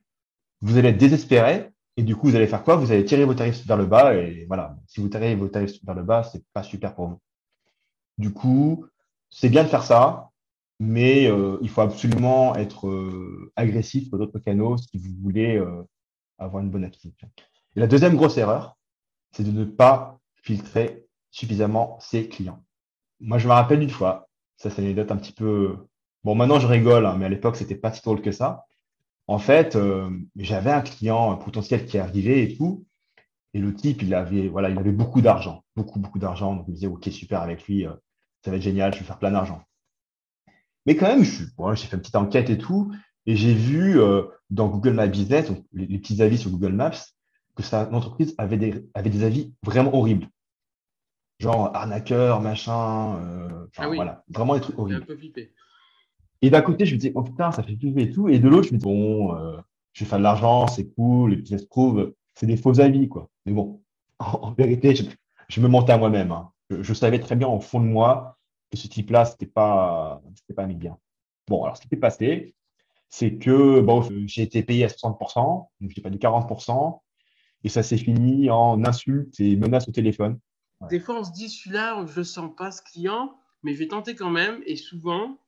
vous 0.61 0.79
allez 0.79 0.89
être 0.91 0.99
désespéré. 0.99 1.71
Et 1.97 2.03
du 2.03 2.15
coup, 2.15 2.29
vous 2.29 2.37
allez 2.37 2.47
faire 2.47 2.63
quoi? 2.63 2.77
Vous 2.77 2.93
allez 2.93 3.05
tirer 3.05 3.25
vos 3.25 3.35
tarifs 3.35 3.67
vers 3.67 3.77
le 3.77 3.87
bas. 3.87 4.15
Et 4.15 4.45
voilà, 4.47 4.77
si 4.87 5.01
vous 5.01 5.09
tirez 5.09 5.35
vos 5.35 5.49
tarifs 5.49 5.85
vers 5.85 5.97
le 5.97 6.05
bas, 6.05 6.23
c'est 6.23 6.45
pas 6.53 6.63
super 6.63 6.95
pour 6.95 7.09
vous. 7.09 7.21
Du 8.19 8.33
coup, 8.33 8.87
c'est 9.31 9.49
bien 9.49 9.65
de 9.65 9.69
faire 9.69 9.83
ça, 9.83 10.31
mais 10.81 11.29
euh, 11.29 11.59
il 11.61 11.69
faut 11.69 11.81
absolument 11.81 12.55
être 12.55 12.89
euh, 12.89 13.53
agressif 13.57 14.09
sur 14.09 14.19
d'autres 14.19 14.39
canaux 14.39 14.77
si 14.77 14.97
vous 14.99 15.11
voulez 15.23 15.57
euh, 15.57 15.83
avoir 16.39 16.63
une 16.63 16.71
bonne 16.71 16.85
acquisition. 16.85 17.29
Et 17.77 17.81
la 17.81 17.87
deuxième 17.87 18.17
grosse 18.17 18.39
erreur, 18.39 18.77
c'est 19.33 19.45
de 19.45 19.51
ne 19.51 19.65
pas 19.65 20.19
filtrer 20.35 21.05
suffisamment 21.31 21.99
ses 22.01 22.29
clients. 22.29 22.65
Moi, 23.21 23.39
je 23.39 23.49
me 23.49 23.53
rappelle 23.53 23.83
une 23.83 23.91
fois, 23.91 24.29
ça 24.57 24.71
c'est 24.71 24.83
une 24.83 24.87
anecdote 24.87 25.13
un 25.13 25.17
petit 25.17 25.33
peu... 25.33 25.77
Bon, 26.25 26.35
maintenant 26.35 26.61
je 26.61 26.67
rigole, 26.67 27.07
hein, 27.07 27.17
mais 27.19 27.27
à 27.27 27.29
l'époque, 27.29 27.57
c'était 27.57 27.75
pas 27.75 27.93
si 27.93 28.03
drôle 28.03 28.23
que 28.23 28.33
ça. 28.33 28.67
En 29.29 29.39
fait, 29.39 29.77
euh, 29.77 30.11
j'avais 30.37 30.71
un 30.71 30.81
client 30.81 31.37
potentiel 31.37 31.85
qui 31.85 31.99
arrivait 31.99 32.45
et 32.45 32.57
tout, 32.57 32.87
et 33.53 33.59
le 33.59 33.75
type, 33.75 34.03
il 34.03 34.15
avait, 34.15 34.49
voilà, 34.49 34.71
il 34.71 34.79
avait 34.79 34.91
beaucoup 34.91 35.21
d'argent, 35.21 35.65
beaucoup, 35.77 36.01
beaucoup 36.01 36.19
d'argent. 36.19 36.57
Donc, 36.57 36.65
il 36.67 36.71
me 36.71 36.75
disait, 36.75 36.87
OK, 36.87 37.07
super, 37.13 37.43
avec 37.43 37.67
lui, 37.67 37.87
euh, 37.87 37.93
ça 38.43 38.51
va 38.51 38.57
être 38.57 38.63
génial, 38.63 38.95
je 38.95 39.01
vais 39.01 39.05
faire 39.05 39.19
plein 39.19 39.31
d'argent. 39.31 39.63
Mais 40.87 40.97
quand 40.97 41.09
même, 41.09 41.25
j'ai 41.25 41.87
fait 41.87 41.97
une 41.97 42.01
petite 42.01 42.17
enquête 42.17 42.49
et 42.49 42.57
tout, 42.57 42.91
et 43.27 43.37
j'ai 43.37 43.53
vu 43.53 44.01
euh, 44.01 44.23
dans 44.49 44.69
Google 44.69 44.99
My 44.99 45.09
Business, 45.11 45.53
les, 45.73 45.99
petits 45.99 46.23
avis 46.23 46.39
sur 46.39 46.51
Google 46.51 46.73
Maps, 46.73 46.99
que 47.55 47.63
sa 47.63 47.93
entreprise 47.93 48.35
avait 48.39 48.57
des, 48.57 48.89
avait 48.95 49.11
des 49.11 49.25
avis 49.25 49.53
vraiment 49.63 49.95
horribles. 49.95 50.29
Genre 51.39 51.71
arnaqueur, 51.77 52.41
machin, 52.41 53.69
ah 53.77 53.89
voilà, 53.89 54.25
vraiment 54.29 54.55
des 54.55 54.63
trucs 54.63 54.79
horribles. 54.79 55.03
Un 55.03 55.07
peu 55.07 55.17
et 56.43 56.51
d'un 56.51 56.63
côté, 56.63 56.87
je 56.87 56.95
me 56.95 57.01
dis, 57.01 57.11
oh 57.15 57.23
putain, 57.23 57.51
ça 57.53 57.63
fait 57.63 57.77
flipper 57.77 58.03
et 58.03 58.11
tout. 58.11 58.29
Et 58.29 58.39
de 58.39 58.49
l'autre, 58.49 58.69
je 58.69 58.75
me 58.75 58.79
dis, 58.79 58.85
bon, 58.85 59.35
euh, 59.35 59.57
je 59.93 60.05
vais 60.05 60.11
faire 60.11 60.19
de 60.19 60.23
l'argent, 60.25 60.67
c'est 60.69 60.89
cool, 60.95 61.31
les 61.31 61.37
business 61.37 61.65
prove, 61.65 62.15
c'est 62.35 62.47
des 62.47 62.57
faux 62.57 62.81
avis, 62.81 63.09
quoi. 63.09 63.29
Mais 63.47 63.53
bon, 63.53 63.83
en, 64.19 64.53
vérité, 64.53 64.95
je, 65.49 65.61
me 65.61 65.69
mentais 65.69 65.93
à 65.93 65.99
moi-même. 65.99 66.31
Hein. 66.31 66.51
Je, 66.71 66.95
savais 66.95 67.19
très 67.19 67.37
bien 67.37 67.49
au 67.49 67.61
fond 67.61 67.81
de 67.81 67.87
moi 67.87 68.39
que 68.71 68.77
ce 68.77 68.87
type-là, 68.87 69.25
c'était 69.25 69.47
pas, 69.47 70.23
c'était 70.35 70.55
pas 70.55 70.67
mis 70.67 70.77
bien. 70.77 70.97
Bon, 71.49 71.65
alors 71.65 71.77
ce 71.77 71.83
qui 71.83 71.89
s'est 71.89 71.97
passé, 71.97 72.55
c'est 73.09 73.37
que 73.37 73.81
bon, 73.81 74.07
j'ai 74.27 74.43
été 74.43 74.63
payé 74.63 74.85
à 74.85 74.89
60%, 74.89 75.69
donc 75.81 75.91
j'ai 75.91 76.03
pas 76.03 76.11
dit 76.11 76.19
40%, 76.19 77.01
et 77.65 77.69
ça 77.69 77.83
s'est 77.83 77.97
fini 77.97 78.51
en 78.51 78.85
insultes 78.85 79.41
et 79.41 79.57
menaces 79.57 79.89
au 79.89 79.93
téléphone. 79.93 80.39
Des 80.91 81.01
fois, 81.01 81.19
on 81.19 81.25
se 81.25 81.33
dit, 81.33 81.49
celui-là, 81.49 82.05
je 82.07 82.23
sens 82.23 82.51
pas 82.57 82.71
ce 82.71 82.83
client, 82.83 83.35
mais 83.63 83.73
je 83.73 83.79
vais 83.79 83.89
tenter 83.89 84.15
quand 84.15 84.31
même. 84.31 84.63
Et 84.67 84.77
souvent, 84.77 85.39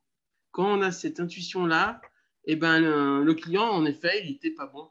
quand 0.51 0.79
on 0.79 0.83
a 0.83 0.93
cette 0.93 1.21
intuition-là, 1.21 2.01
eh 2.45 2.57
ben, 2.57 2.81
le, 2.81 3.35
client, 3.35 3.69
en 3.69 3.85
effet, 3.85 4.23
il 4.25 4.33
n'était 4.33 4.51
pas 4.51 4.67
bon. 4.67 4.91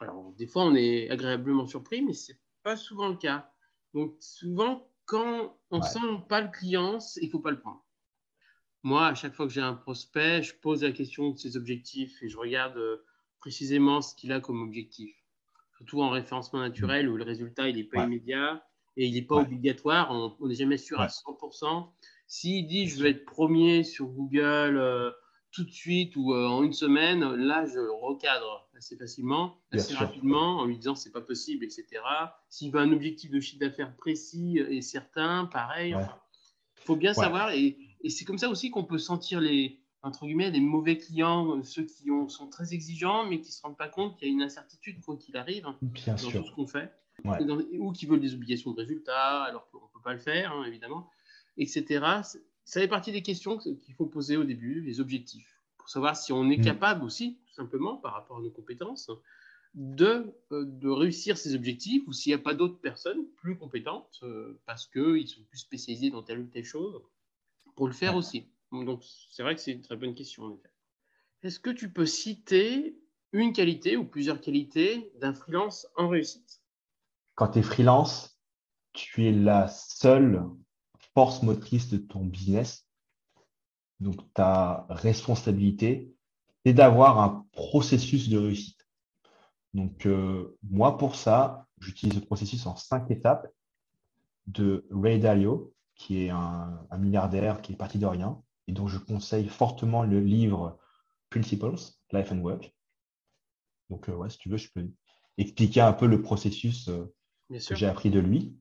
Alors, 0.00 0.32
des 0.36 0.46
fois, 0.46 0.64
on 0.64 0.74
est 0.74 1.08
agréablement 1.10 1.66
surpris, 1.66 2.02
mais 2.02 2.12
ce 2.12 2.32
n'est 2.32 2.38
pas 2.62 2.76
souvent 2.76 3.08
le 3.08 3.16
cas. 3.16 3.50
Donc, 3.94 4.16
souvent, 4.20 4.88
quand 5.04 5.58
on 5.70 5.78
ne 5.78 5.84
sent 5.84 6.24
pas 6.28 6.40
le 6.40 6.48
client, 6.48 6.98
il 7.20 7.26
ne 7.26 7.30
faut 7.30 7.40
pas 7.40 7.50
le 7.50 7.60
prendre. 7.60 7.84
Moi, 8.82 9.06
à 9.06 9.14
chaque 9.14 9.34
fois 9.34 9.46
que 9.46 9.52
j'ai 9.52 9.60
un 9.60 9.74
prospect, 9.74 10.42
je 10.42 10.54
pose 10.54 10.82
la 10.82 10.90
question 10.90 11.30
de 11.30 11.38
ses 11.38 11.56
objectifs 11.56 12.20
et 12.22 12.28
je 12.28 12.36
regarde 12.36 12.76
euh, 12.78 13.04
précisément 13.38 14.02
ce 14.02 14.14
qu'il 14.16 14.32
a 14.32 14.40
comme 14.40 14.60
objectif. 14.62 15.14
Surtout 15.76 16.02
en 16.02 16.10
référencement 16.10 16.60
naturel 16.60 17.08
où 17.08 17.16
le 17.16 17.22
résultat, 17.22 17.68
il 17.68 17.76
n'est 17.76 17.84
pas 17.84 18.04
immédiat 18.04 18.64
et 18.96 19.06
il 19.06 19.14
n'est 19.14 19.22
pas 19.22 19.36
obligatoire. 19.36 20.10
On 20.40 20.46
n'est 20.46 20.54
jamais 20.54 20.78
sûr 20.78 21.00
à 21.00 21.06
100%. 21.06 21.90
S'il 22.32 22.66
dit 22.66 22.88
je 22.88 22.98
veux 22.98 23.10
être 23.10 23.26
premier 23.26 23.84
sur 23.84 24.06
Google 24.06 24.78
euh, 24.78 25.10
tout 25.50 25.64
de 25.64 25.70
suite 25.70 26.16
ou 26.16 26.32
euh, 26.32 26.48
en 26.48 26.62
une 26.62 26.72
semaine, 26.72 27.20
là 27.34 27.66
je 27.66 27.78
le 27.78 27.92
recadre 27.92 28.70
assez 28.74 28.96
facilement, 28.96 29.58
assez 29.70 29.92
rapidement, 29.92 30.60
en 30.60 30.64
lui 30.64 30.78
disant 30.78 30.94
c'est 30.94 31.12
pas 31.12 31.20
possible, 31.20 31.62
etc. 31.62 31.84
S'il 32.48 32.72
veut 32.72 32.80
un 32.80 32.90
objectif 32.90 33.30
de 33.30 33.38
chiffre 33.38 33.60
d'affaires 33.60 33.94
précis 33.96 34.56
et 34.56 34.80
certain, 34.80 35.44
pareil. 35.44 35.94
Il 35.94 36.84
faut 36.86 36.96
bien 36.96 37.12
savoir, 37.12 37.50
et, 37.50 37.76
c'est 38.08 38.24
comme 38.24 38.38
ça 38.38 38.48
aussi 38.48 38.70
qu'on 38.70 38.84
peut 38.84 38.96
sentir 38.96 39.38
les, 39.38 39.82
entre 40.02 40.24
guillemets, 40.24 40.50
les 40.50 40.60
mauvais 40.60 40.96
clients, 40.96 41.62
ceux 41.62 41.84
qui 41.84 42.10
ont, 42.10 42.30
sont 42.30 42.48
très 42.48 42.72
exigeants, 42.72 43.26
mais 43.26 43.42
qui 43.42 43.48
ne 43.48 43.52
se 43.52 43.60
rendent 43.60 43.76
pas 43.76 43.90
compte 43.90 44.16
qu'il 44.16 44.28
y 44.28 44.30
a 44.30 44.34
une 44.34 44.42
incertitude 44.42 45.02
quoi 45.02 45.18
qu'il 45.18 45.36
arrive 45.36 45.66
hein, 45.66 45.76
dans 45.82 46.16
tout 46.16 46.46
ce 46.46 46.52
qu'on 46.52 46.66
fait, 46.66 46.94
ou 47.78 47.92
qui 47.92 48.06
veulent 48.06 48.22
des 48.22 48.32
obligations 48.32 48.70
de 48.70 48.76
résultats 48.78 49.42
alors 49.42 49.68
qu'on 49.68 49.82
ne 49.82 49.92
peut 49.92 50.02
pas 50.02 50.14
le 50.14 50.18
faire, 50.18 50.50
hein, 50.52 50.64
évidemment 50.64 51.10
etc. 51.56 52.04
Ça 52.64 52.80
fait 52.80 52.88
partie 52.88 53.12
des 53.12 53.22
questions 53.22 53.58
qu'il 53.58 53.94
faut 53.96 54.06
poser 54.06 54.36
au 54.36 54.44
début, 54.44 54.80
les 54.80 55.00
objectifs, 55.00 55.60
pour 55.78 55.88
savoir 55.88 56.16
si 56.16 56.32
on 56.32 56.48
est 56.50 56.58
mm. 56.58 56.64
capable 56.64 57.04
aussi, 57.04 57.38
tout 57.46 57.54
simplement, 57.54 57.96
par 57.96 58.12
rapport 58.12 58.38
à 58.38 58.40
nos 58.40 58.50
compétences, 58.50 59.10
de, 59.74 60.34
euh, 60.52 60.64
de 60.66 60.88
réussir 60.88 61.38
ces 61.38 61.54
objectifs 61.54 62.02
ou 62.06 62.12
s'il 62.12 62.30
n'y 62.30 62.34
a 62.34 62.42
pas 62.42 62.54
d'autres 62.54 62.78
personnes 62.80 63.26
plus 63.36 63.56
compétentes 63.56 64.20
euh, 64.22 64.60
parce 64.66 64.86
qu'ils 64.86 65.28
sont 65.28 65.42
plus 65.44 65.58
spécialisés 65.58 66.10
dans 66.10 66.22
telle 66.22 66.40
ou 66.40 66.46
telle 66.46 66.64
chose 66.64 67.00
pour 67.74 67.86
le 67.86 67.94
faire 67.94 68.16
aussi. 68.16 68.46
Donc, 68.70 69.02
c'est 69.30 69.42
vrai 69.42 69.54
que 69.54 69.60
c'est 69.60 69.72
une 69.72 69.82
très 69.82 69.96
bonne 69.96 70.14
question, 70.14 70.44
en 70.44 70.54
effet. 70.54 70.70
Est-ce 71.42 71.58
que 71.58 71.70
tu 71.70 71.90
peux 71.90 72.06
citer 72.06 72.96
une 73.32 73.52
qualité 73.52 73.96
ou 73.96 74.04
plusieurs 74.04 74.40
qualités 74.40 75.10
d'un 75.20 75.34
freelance 75.34 75.86
en 75.96 76.08
réussite? 76.08 76.62
Quand 77.34 77.48
tu 77.48 77.58
es 77.58 77.62
freelance, 77.62 78.38
tu 78.92 79.26
es 79.26 79.32
la 79.32 79.68
seule 79.68 80.44
force 81.14 81.42
motrice 81.42 81.88
de 81.88 81.98
ton 81.98 82.24
business. 82.24 82.86
Donc, 84.00 84.16
ta 84.34 84.86
responsabilité, 84.88 86.12
c'est 86.64 86.72
d'avoir 86.72 87.20
un 87.20 87.46
processus 87.52 88.28
de 88.28 88.38
réussite. 88.38 88.86
Donc, 89.74 90.06
euh, 90.06 90.58
moi, 90.62 90.98
pour 90.98 91.16
ça, 91.16 91.66
j'utilise 91.78 92.14
le 92.14 92.24
processus 92.24 92.66
en 92.66 92.76
cinq 92.76 93.10
étapes 93.10 93.48
de 94.46 94.86
Ray 94.90 95.18
Dalio, 95.18 95.72
qui 95.94 96.24
est 96.24 96.30
un, 96.30 96.86
milliardaire 96.98 97.62
qui 97.62 97.72
est 97.72 97.76
parti 97.76 97.98
de 97.98 98.06
rien, 98.06 98.42
et 98.66 98.72
dont 98.72 98.88
je 98.88 98.98
conseille 98.98 99.48
fortement 99.48 100.02
le 100.02 100.20
livre 100.20 100.78
Principles, 101.30 101.76
Life 102.12 102.32
and 102.32 102.40
Work. 102.40 102.74
Donc, 103.88 104.08
euh, 104.08 104.14
ouais, 104.14 104.30
si 104.30 104.38
tu 104.38 104.48
veux, 104.48 104.56
je 104.56 104.70
peux 104.74 104.88
expliquer 105.38 105.80
un 105.80 105.92
peu 105.92 106.06
le 106.06 106.22
processus 106.22 106.88
euh, 106.88 107.14
que 107.50 107.74
j'ai 107.74 107.86
appris 107.86 108.10
de 108.10 108.20
lui. 108.20 108.56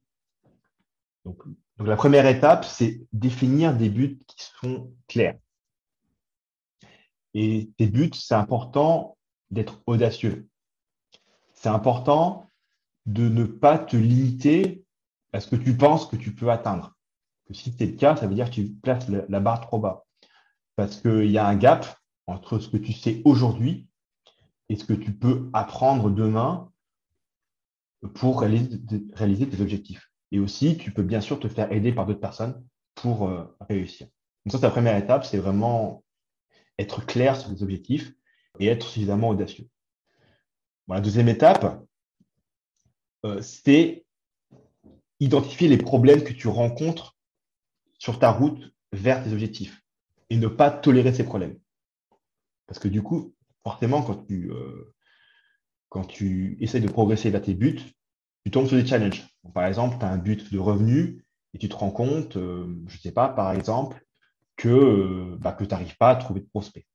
Donc, 1.25 1.43
donc, 1.81 1.87
la 1.87 1.95
première 1.95 2.27
étape, 2.27 2.63
c'est 2.63 3.01
définir 3.11 3.75
des 3.75 3.89
buts 3.89 4.19
qui 4.27 4.35
sont 4.61 4.93
clairs. 5.07 5.39
Et 7.33 7.71
tes 7.75 7.87
buts, 7.87 8.11
c'est 8.13 8.35
important 8.35 9.17
d'être 9.49 9.81
audacieux. 9.87 10.47
C'est 11.55 11.69
important 11.69 12.45
de 13.07 13.27
ne 13.27 13.45
pas 13.45 13.79
te 13.79 13.97
limiter 13.97 14.85
à 15.33 15.39
ce 15.39 15.47
que 15.47 15.55
tu 15.55 15.75
penses 15.75 16.05
que 16.05 16.17
tu 16.17 16.35
peux 16.35 16.51
atteindre. 16.51 16.95
Si 17.49 17.73
c'est 17.75 17.87
le 17.87 17.97
cas, 17.97 18.15
ça 18.15 18.27
veut 18.27 18.35
dire 18.35 18.51
que 18.51 18.55
tu 18.55 18.69
places 18.69 19.09
la 19.09 19.39
barre 19.39 19.61
trop 19.61 19.79
bas. 19.79 20.05
Parce 20.75 21.01
qu'il 21.01 21.31
y 21.31 21.39
a 21.39 21.47
un 21.47 21.55
gap 21.55 21.97
entre 22.27 22.59
ce 22.59 22.69
que 22.69 22.77
tu 22.77 22.93
sais 22.93 23.23
aujourd'hui 23.25 23.87
et 24.69 24.75
ce 24.75 24.85
que 24.85 24.93
tu 24.93 25.13
peux 25.13 25.49
apprendre 25.51 26.11
demain 26.11 26.71
pour 28.13 28.41
réaliser 28.41 29.49
tes 29.49 29.61
objectifs. 29.61 30.10
Et 30.31 30.39
aussi, 30.39 30.77
tu 30.77 30.91
peux 30.91 31.03
bien 31.03 31.21
sûr 31.21 31.39
te 31.39 31.47
faire 31.47 31.71
aider 31.71 31.91
par 31.91 32.05
d'autres 32.05 32.19
personnes 32.19 32.63
pour 32.95 33.27
euh, 33.27 33.43
réussir. 33.69 34.07
Donc 34.45 34.53
ça, 34.53 34.59
c'est 34.59 34.65
la 34.65 34.71
première 34.71 34.97
étape, 34.97 35.25
c'est 35.25 35.37
vraiment 35.37 36.03
être 36.77 37.05
clair 37.05 37.39
sur 37.39 37.51
les 37.51 37.63
objectifs. 37.63 38.13
et 38.59 38.67
être 38.67 38.85
suffisamment 38.87 39.29
audacieux. 39.29 39.67
la 40.87 40.99
deuxième 40.99 41.29
étape, 41.29 41.85
euh, 43.25 43.41
c'est 43.41 44.05
identifier 45.19 45.69
les 45.69 45.77
problèmes 45.77 46.23
que 46.23 46.33
tu 46.33 46.47
rencontres 46.47 47.15
sur 47.97 48.19
ta 48.19 48.31
route 48.31 48.73
vers 48.91 49.23
tes 49.23 49.31
objectifs 49.31 49.81
et 50.29 50.37
ne 50.37 50.47
pas 50.47 50.71
tolérer 50.71 51.13
ces 51.13 51.23
problèmes. 51.23 51.57
Parce 52.67 52.79
que 52.79 52.87
du 52.87 53.01
coup, 53.03 53.35
forcément, 53.63 54.01
quand 54.01 54.25
tu, 54.25 54.51
euh, 54.51 54.93
quand 55.89 56.05
tu 56.05 56.57
essaies 56.59 56.79
de 56.79 56.89
progresser 56.89 57.29
vers 57.29 57.41
tes 57.41 57.53
buts, 57.53 57.81
tu 58.43 58.51
tombes 58.51 58.67
sur 58.67 58.77
des 58.77 58.85
challenges. 58.85 59.27
Par 59.53 59.65
exemple, 59.65 59.97
tu 59.99 60.05
as 60.05 60.09
un 60.09 60.17
but 60.17 60.51
de 60.51 60.59
revenu 60.59 61.25
et 61.53 61.57
tu 61.57 61.67
te 61.67 61.75
rends 61.75 61.91
compte, 61.91 62.37
euh, 62.37 62.67
je 62.87 62.95
ne 62.95 63.01
sais 63.01 63.11
pas, 63.11 63.29
par 63.29 63.51
exemple, 63.51 64.05
que, 64.55 64.69
euh, 64.69 65.37
bah, 65.39 65.51
que 65.51 65.63
tu 65.63 65.71
n'arrives 65.71 65.97
pas 65.97 66.09
à 66.11 66.15
trouver 66.15 66.41
de 66.41 66.45
prospects. 66.47 66.87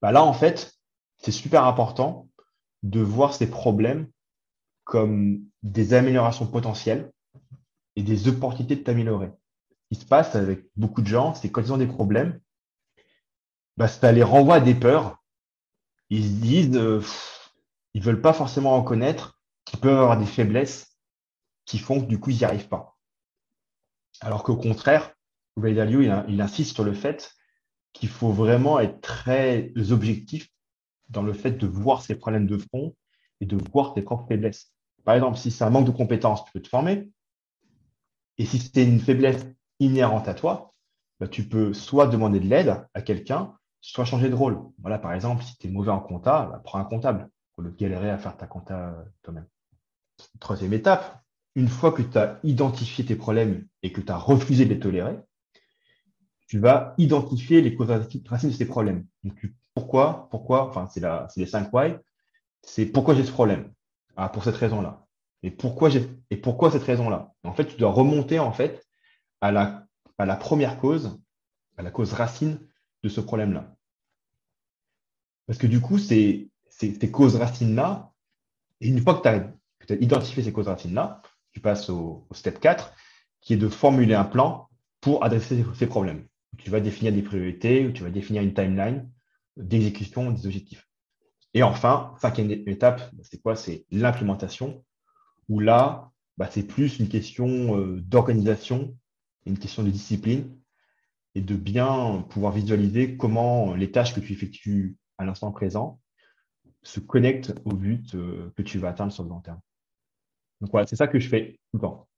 Bah, 0.00 0.12
là, 0.12 0.22
en 0.24 0.32
fait, 0.32 0.72
c'est 1.18 1.32
super 1.32 1.64
important 1.64 2.28
de 2.82 3.00
voir 3.00 3.34
ces 3.34 3.50
problèmes 3.50 4.08
comme 4.84 5.44
des 5.62 5.92
améliorations 5.92 6.46
potentielles 6.46 7.12
et 7.96 8.02
des 8.02 8.28
opportunités 8.28 8.76
de 8.76 8.82
t'améliorer. 8.82 9.30
Ce 9.70 9.96
qui 9.96 10.00
se 10.02 10.06
passe 10.06 10.34
avec 10.36 10.64
beaucoup 10.76 11.02
de 11.02 11.06
gens, 11.06 11.34
c'est 11.34 11.50
quand 11.50 11.60
ils 11.60 11.72
ont 11.72 11.78
des 11.78 11.86
problèmes, 11.86 12.40
bah, 13.76 13.88
ça 13.88 14.12
les 14.12 14.22
renvoie 14.22 14.56
à 14.56 14.60
des 14.60 14.74
peurs. 14.74 15.22
Ils 16.08 16.24
se 16.24 16.40
disent, 16.40 16.76
euh, 16.76 17.02
ils 17.94 18.00
ne 18.00 18.06
veulent 18.06 18.22
pas 18.22 18.32
forcément 18.32 18.80
reconnaître 18.80 19.40
qu'ils 19.64 19.80
peuvent 19.80 19.98
avoir 19.98 20.18
des 20.18 20.26
faiblesses 20.26 20.89
qui 21.70 21.78
font 21.78 22.00
que 22.00 22.06
du 22.06 22.18
coup, 22.18 22.30
ils 22.30 22.38
n'y 22.38 22.44
arrivent 22.44 22.66
pas. 22.66 22.96
Alors 24.20 24.42
qu'au 24.42 24.56
contraire, 24.56 25.14
il, 25.56 26.24
il 26.28 26.40
insiste 26.40 26.74
sur 26.74 26.82
le 26.82 26.92
fait 26.92 27.32
qu'il 27.92 28.08
faut 28.08 28.32
vraiment 28.32 28.80
être 28.80 29.00
très 29.00 29.72
objectif 29.92 30.48
dans 31.10 31.22
le 31.22 31.32
fait 31.32 31.52
de 31.52 31.68
voir 31.68 32.02
ses 32.02 32.16
problèmes 32.16 32.48
de 32.48 32.58
fond 32.58 32.96
et 33.40 33.46
de 33.46 33.56
voir 33.72 33.94
tes 33.94 34.02
propres 34.02 34.26
faiblesses. 34.26 34.72
Par 35.04 35.14
exemple, 35.14 35.38
si 35.38 35.52
c'est 35.52 35.62
un 35.62 35.70
manque 35.70 35.86
de 35.86 35.92
compétences, 35.92 36.44
tu 36.44 36.50
peux 36.50 36.60
te 36.60 36.68
former. 36.68 37.08
Et 38.36 38.46
si 38.46 38.58
c'est 38.58 38.84
une 38.84 38.98
faiblesse 38.98 39.46
inhérente 39.78 40.26
à 40.26 40.34
toi, 40.34 40.74
bah, 41.20 41.28
tu 41.28 41.48
peux 41.48 41.72
soit 41.72 42.08
demander 42.08 42.40
de 42.40 42.48
l'aide 42.48 42.84
à 42.94 43.00
quelqu'un, 43.00 43.56
soit 43.80 44.04
changer 44.04 44.28
de 44.28 44.34
rôle. 44.34 44.60
Voilà, 44.78 44.98
par 44.98 45.12
exemple, 45.12 45.44
si 45.44 45.56
tu 45.56 45.68
es 45.68 45.70
mauvais 45.70 45.92
en 45.92 46.00
compta, 46.00 46.46
bah, 46.50 46.60
prends 46.64 46.80
un 46.80 46.84
comptable 46.84 47.30
pour 47.54 47.62
le 47.62 47.70
galérer 47.70 48.10
à 48.10 48.18
faire 48.18 48.36
ta 48.36 48.48
compta 48.48 49.04
toi-même. 49.22 49.46
Troisième 50.40 50.72
étape, 50.72 51.19
une 51.54 51.68
fois 51.68 51.92
que 51.92 52.02
tu 52.02 52.16
as 52.18 52.38
identifié 52.42 53.04
tes 53.04 53.16
problèmes 53.16 53.66
et 53.82 53.92
que 53.92 54.00
tu 54.00 54.12
as 54.12 54.16
refusé 54.16 54.64
de 54.64 54.70
les 54.74 54.80
tolérer, 54.80 55.18
tu 56.46 56.58
vas 56.58 56.94
identifier 56.98 57.60
les 57.60 57.74
causes 57.74 57.90
racines 57.90 58.50
de 58.50 58.54
ces 58.54 58.66
problèmes. 58.66 59.06
Donc, 59.24 59.46
pourquoi, 59.74 60.28
pourquoi, 60.30 60.68
enfin, 60.68 60.88
c'est 60.88 61.02
les 61.36 61.46
cinq 61.46 61.72
why. 61.72 61.94
C'est 62.62 62.86
pourquoi 62.86 63.14
j'ai 63.14 63.24
ce 63.24 63.32
problème. 63.32 63.72
Ah, 64.16 64.28
pour 64.28 64.44
cette 64.44 64.56
raison-là. 64.56 65.06
Et 65.42 65.50
pourquoi 65.50 65.90
et 66.30 66.36
pourquoi 66.36 66.70
cette 66.70 66.82
raison-là? 66.82 67.32
En 67.44 67.54
fait, 67.54 67.66
tu 67.66 67.76
dois 67.76 67.90
remonter, 67.90 68.38
en 68.38 68.52
fait, 68.52 68.86
à 69.40 69.52
la, 69.52 69.86
première 70.36 70.78
cause, 70.78 71.18
à 71.76 71.82
la 71.82 71.90
cause 71.90 72.12
racine 72.12 72.60
de 73.02 73.08
ce 73.08 73.20
problème-là. 73.20 73.74
Parce 75.46 75.58
que 75.58 75.66
du 75.66 75.80
coup, 75.80 75.98
ces 75.98 76.50
causes 77.10 77.36
racines-là, 77.36 78.12
et 78.80 78.88
une 78.88 79.00
fois 79.00 79.14
que 79.14 79.22
tu 79.22 79.92
as, 79.92 79.96
identifié 79.96 80.42
ces 80.42 80.52
causes 80.52 80.68
racines-là, 80.68 81.22
tu 81.52 81.60
passes 81.60 81.90
au, 81.90 82.26
step 82.32 82.60
4, 82.60 82.92
qui 83.40 83.54
est 83.54 83.56
de 83.56 83.68
formuler 83.68 84.14
un 84.14 84.24
plan 84.24 84.68
pour 85.00 85.24
adresser 85.24 85.64
ces 85.74 85.86
problèmes 85.86 86.26
tu 86.60 86.70
vas 86.70 86.80
définir 86.80 87.12
des 87.12 87.22
priorités, 87.22 87.90
tu 87.92 88.02
vas 88.02 88.10
définir 88.10 88.42
une 88.42 88.54
timeline 88.54 89.08
d'exécution 89.56 90.30
des 90.30 90.46
objectifs. 90.46 90.88
Et 91.54 91.62
enfin, 91.62 92.14
cinquième 92.20 92.50
étape, 92.50 93.10
c'est 93.22 93.40
quoi? 93.42 93.56
C'est 93.56 93.84
l'implémentation, 93.90 94.84
où 95.48 95.58
là, 95.58 96.10
bah, 96.36 96.48
c'est 96.50 96.62
plus 96.62 96.98
une 96.98 97.08
question 97.08 97.76
euh, 97.76 98.00
d'organisation, 98.00 98.96
une 99.46 99.58
question 99.58 99.82
de 99.82 99.90
discipline, 99.90 100.56
et 101.34 101.40
de 101.40 101.54
bien 101.54 102.24
pouvoir 102.30 102.52
visualiser 102.52 103.16
comment 103.16 103.74
les 103.74 103.90
tâches 103.90 104.14
que 104.14 104.20
tu 104.20 104.32
effectues 104.32 104.96
à 105.18 105.24
l'instant 105.24 105.50
présent 105.52 106.00
se 106.82 107.00
connectent 107.00 107.54
au 107.64 107.72
but 107.72 108.14
euh, 108.14 108.52
que 108.56 108.62
tu 108.62 108.78
vas 108.78 108.88
atteindre 108.88 109.12
sur 109.12 109.22
le 109.22 109.28
long 109.28 109.40
terme. 109.40 109.60
Donc 110.60 110.70
voilà, 110.70 110.86
c'est 110.86 110.96
ça 110.96 111.06
que 111.06 111.18
je 111.18 111.28
fais 111.28 111.58
tout 111.70 111.76
le 111.76 111.80
temps. 111.80 112.08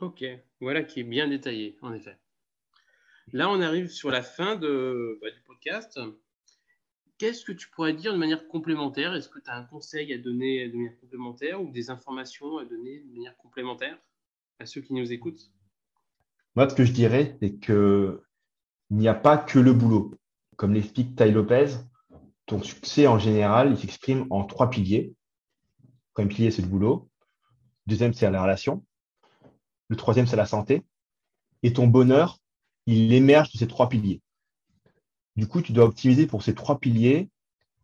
Ok, 0.00 0.24
voilà 0.60 0.82
qui 0.82 1.00
est 1.00 1.04
bien 1.04 1.28
détaillé, 1.28 1.78
en 1.82 1.92
effet. 1.92 2.18
Là, 3.32 3.50
on 3.50 3.60
arrive 3.60 3.88
sur 3.88 4.10
la 4.10 4.22
fin 4.22 4.56
de, 4.56 5.18
bah, 5.20 5.30
du 5.30 5.40
podcast. 5.40 5.98
Qu'est-ce 7.18 7.44
que 7.44 7.52
tu 7.52 7.68
pourrais 7.70 7.94
dire 7.94 8.12
de 8.12 8.18
manière 8.18 8.46
complémentaire? 8.46 9.14
Est-ce 9.14 9.28
que 9.28 9.40
tu 9.40 9.50
as 9.50 9.56
un 9.56 9.64
conseil 9.64 10.12
à 10.12 10.18
donner 10.18 10.68
de 10.68 10.76
manière 10.76 10.98
complémentaire 11.00 11.62
ou 11.62 11.70
des 11.72 11.90
informations 11.90 12.58
à 12.58 12.64
donner 12.64 13.00
de 13.00 13.12
manière 13.12 13.36
complémentaire 13.38 13.98
à 14.58 14.66
ceux 14.66 14.82
qui 14.82 14.92
nous 14.92 15.12
écoutent? 15.12 15.50
Moi, 16.54 16.68
ce 16.68 16.74
que 16.74 16.84
je 16.84 16.92
dirais, 16.92 17.36
c'est 17.40 17.58
qu'il 17.58 18.18
n'y 18.90 19.08
a 19.08 19.14
pas 19.14 19.38
que 19.38 19.58
le 19.58 19.72
boulot. 19.72 20.14
Comme 20.56 20.74
l'explique 20.74 21.16
Tai 21.16 21.30
Lopez, 21.30 21.74
ton 22.44 22.62
succès 22.62 23.06
en 23.06 23.18
général, 23.18 23.72
il 23.72 23.78
s'exprime 23.78 24.26
en 24.30 24.44
trois 24.44 24.70
piliers. 24.70 25.14
Premier 26.16 26.28
pilier, 26.28 26.50
c'est 26.50 26.62
le 26.62 26.68
boulot. 26.68 27.10
Deuxième, 27.86 28.14
c'est 28.14 28.30
la 28.30 28.40
relation. 28.40 28.82
Le 29.90 29.96
troisième, 29.96 30.26
c'est 30.26 30.36
la 30.36 30.46
santé. 30.46 30.82
Et 31.62 31.74
ton 31.74 31.88
bonheur, 31.88 32.38
il 32.86 33.12
émerge 33.12 33.52
de 33.52 33.58
ces 33.58 33.68
trois 33.68 33.90
piliers. 33.90 34.22
Du 35.36 35.46
coup, 35.46 35.60
tu 35.60 35.72
dois 35.72 35.84
optimiser 35.84 36.26
pour 36.26 36.42
ces 36.42 36.54
trois 36.54 36.80
piliers 36.80 37.28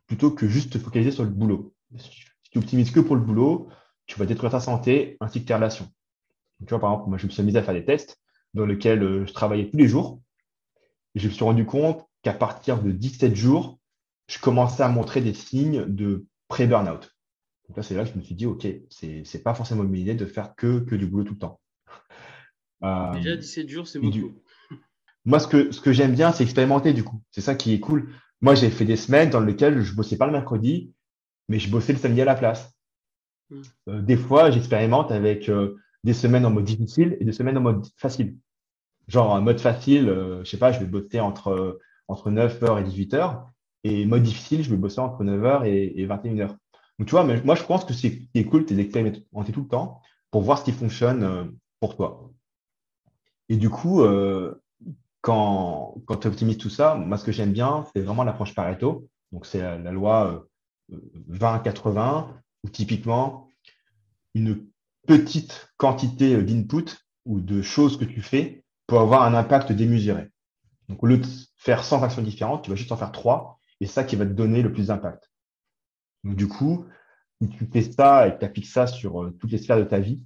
plutôt 0.07 0.31
que 0.31 0.49
juste 0.49 0.73
te 0.73 0.79
focaliser 0.79 1.11
sur 1.11 1.25
le 1.25 1.29
boulot. 1.29 1.75
Si 1.99 2.11
tu 2.51 2.57
optimises 2.57 2.91
que 2.91 3.01
pour 3.01 3.17
le 3.17 3.21
boulot, 3.21 3.69
tu 4.07 4.19
vas 4.19 4.25
détruire 4.25 4.53
ta 4.53 4.61
santé 4.61 5.19
ainsi 5.21 5.43
que 5.43 5.49
tes 5.49 5.55
relations. 5.55 5.93
tu 6.61 6.71
vois, 6.71 6.81
par 6.81 6.91
exemple, 6.91 7.11
moi, 7.11 7.19
je 7.19 7.27
me 7.27 7.31
suis 7.31 7.43
amusé 7.43 7.59
à 7.59 7.63
faire 7.63 7.75
des 7.75 7.85
tests 7.85 8.19
dans 8.55 8.65
lesquels 8.65 9.03
euh, 9.03 9.27
je 9.27 9.33
travaillais 9.35 9.69
tous 9.69 9.77
les 9.77 9.89
jours. 9.89 10.23
Et 11.15 11.21
je 11.21 11.29
me 11.29 11.33
suis 11.35 11.45
rendu 11.45 11.67
compte 11.67 12.03
qu'à 12.23 12.33
partir 12.33 12.83
de 12.83 12.93
17 12.93 13.35
jours, 13.35 13.79
je 14.27 14.39
commençais 14.39 14.83
à 14.83 14.89
montrer 14.89 15.21
des 15.21 15.35
signes 15.35 15.85
de 15.85 16.25
pré-burnout. 16.49 17.13
Donc 17.73 17.79
là, 17.79 17.83
c'est 17.83 17.95
là 17.95 18.05
que 18.05 18.11
je 18.11 18.19
me 18.19 18.23
suis 18.23 18.35
dit, 18.35 18.45
OK, 18.45 18.67
c'est 18.91 19.23
n'est 19.23 19.41
pas 19.41 19.55
forcément 19.55 19.83
une 19.83 19.95
idée 19.95 20.15
de 20.15 20.27
faire 20.27 20.55
que, 20.55 20.81
que 20.81 20.95
du 20.95 21.07
boulot 21.07 21.25
tout 21.25 21.33
le 21.33 21.39
temps. 21.39 21.59
Déjà, 23.15 23.35
17 23.35 23.67
jours, 23.67 23.89
c'est 23.89 23.99
beaucoup. 23.99 24.35
Moi, 25.25 25.39
ce 25.39 25.49
que, 25.49 25.73
ce 25.73 25.81
que 25.81 25.91
j'aime 25.91 26.15
bien, 26.15 26.33
c'est 26.33 26.45
expérimenter 26.45 26.93
du 26.93 27.03
coup. 27.03 27.23
C'est 27.31 27.41
ça 27.41 27.55
qui 27.55 27.73
est 27.73 27.81
cool. 27.81 28.13
Moi, 28.43 28.55
j'ai 28.55 28.69
fait 28.69 28.85
des 28.85 28.97
semaines 28.97 29.31
dans 29.31 29.41
lesquelles 29.41 29.81
je 29.81 29.95
bossais 29.95 30.19
pas 30.19 30.27
le 30.27 30.33
mercredi, 30.33 30.93
mais 31.49 31.59
je 31.59 31.71
bossais 31.71 31.95
le 31.95 31.99
samedi 31.99 32.21
à 32.21 32.27
la 32.27 32.35
place. 32.35 32.75
Hmm. 33.49 33.63
Euh, 33.89 34.03
des 34.03 34.19
fois, 34.19 34.51
j'expérimente 34.51 35.11
avec 35.11 35.49
euh, 35.49 35.77
des 36.05 36.13
semaines 36.13 36.45
en 36.45 36.51
mode 36.51 36.65
difficile 36.65 37.17
et 37.21 37.25
des 37.25 37.33
semaines 37.33 37.57
en 37.57 37.63
mode 37.63 37.87
facile. 37.97 38.37
Genre, 39.09 39.31
en 39.31 39.41
mode 39.41 39.61
facile, 39.61 40.11
euh, 40.11 40.45
je 40.45 40.51
sais 40.51 40.59
pas, 40.59 40.73
je 40.73 40.79
vais 40.79 40.85
bosser 40.85 41.21
entre, 41.21 41.81
entre 42.07 42.31
9h 42.31 42.81
et 42.81 42.85
18h. 42.85 43.47
Et 43.85 44.05
mode 44.05 44.25
difficile, 44.25 44.63
je 44.63 44.69
vais 44.69 44.77
bosser 44.77 45.01
entre 45.01 45.25
9h 45.25 45.65
et, 45.65 46.07
21h. 46.07 46.55
Donc, 46.99 47.09
tu 47.09 47.13
vois, 47.13 47.25
mais 47.25 47.41
moi, 47.43 47.55
je 47.55 47.63
pense 47.65 47.85
que 47.85 47.95
c'est 47.95 48.29
cool, 48.45 48.67
c'est 48.69 49.53
tout 49.53 49.63
le 49.63 49.69
temps 49.69 50.01
pour 50.31 50.43
voir 50.43 50.59
ce 50.59 50.65
qui 50.65 50.73
fonctionne 50.73 51.53
pour 51.81 51.97
toi. 51.97 52.31
Et 53.49 53.57
du 53.57 53.71
coup, 53.71 54.03
quand, 55.23 55.95
quand 56.07 56.17
tu 56.19 56.29
optimises 56.29 56.59
tout 56.59 56.71
ça, 56.71 56.95
moi, 56.95 57.17
ce 57.17 57.25
que 57.25 57.33
j'aime 57.33 57.53
bien, 57.53 57.87
c'est 57.95 58.03
vraiment 58.03 58.25
l'approche 58.25 58.55
Pareto. 58.55 59.09
Donc, 59.31 59.47
c'est 59.47 59.61
la, 59.61 59.93
loi 59.93 60.47
20-80, 60.91 61.99
euh, 61.99 62.33
où 62.65 62.69
typiquement, 62.69 63.49
une 64.35 64.67
petite 65.07 65.69
quantité 65.79 66.43
d'input 66.43 66.97
ou 67.25 67.41
de 67.41 67.63
choses 67.63 67.99
que 67.99 68.05
tu 68.05 68.21
fais 68.21 68.65
peut 68.87 68.99
avoir 68.99 69.23
un 69.23 69.35
impact 69.35 69.73
démesuré. 69.73 70.29
Donc, 70.89 71.03
au 71.03 71.07
lieu 71.07 71.19
de 71.19 71.27
faire 71.57 71.85
100 71.85 72.03
actions 72.03 72.23
différentes, 72.23 72.65
tu 72.65 72.71
vas 72.71 72.77
juste 72.77 72.93
en 72.93 72.97
faire 72.97 73.13
3 73.13 73.59
et 73.81 73.87
ça 73.87 74.05
qui 74.05 74.17
va 74.17 74.27
te 74.27 74.33
donner 74.33 74.63
le 74.63 74.73
plus 74.73 74.89
d'impact. 74.89 75.32
Donc, 76.25 76.37
du 76.37 76.49
coup, 76.49 76.87
si 77.41 77.49
tu 77.49 77.67
fais 77.67 77.83
ça 77.83 78.29
et 78.29 78.35
que 78.35 78.39
tu 78.39 78.45
appliques 78.45 78.67
ça 78.67 78.87
sur 78.87 79.23
euh, 79.23 79.31
toutes 79.41 79.51
les 79.51 79.59
sphères 79.59 79.79
de 79.79 79.85
ta 79.85 79.99
vie, 79.99 80.23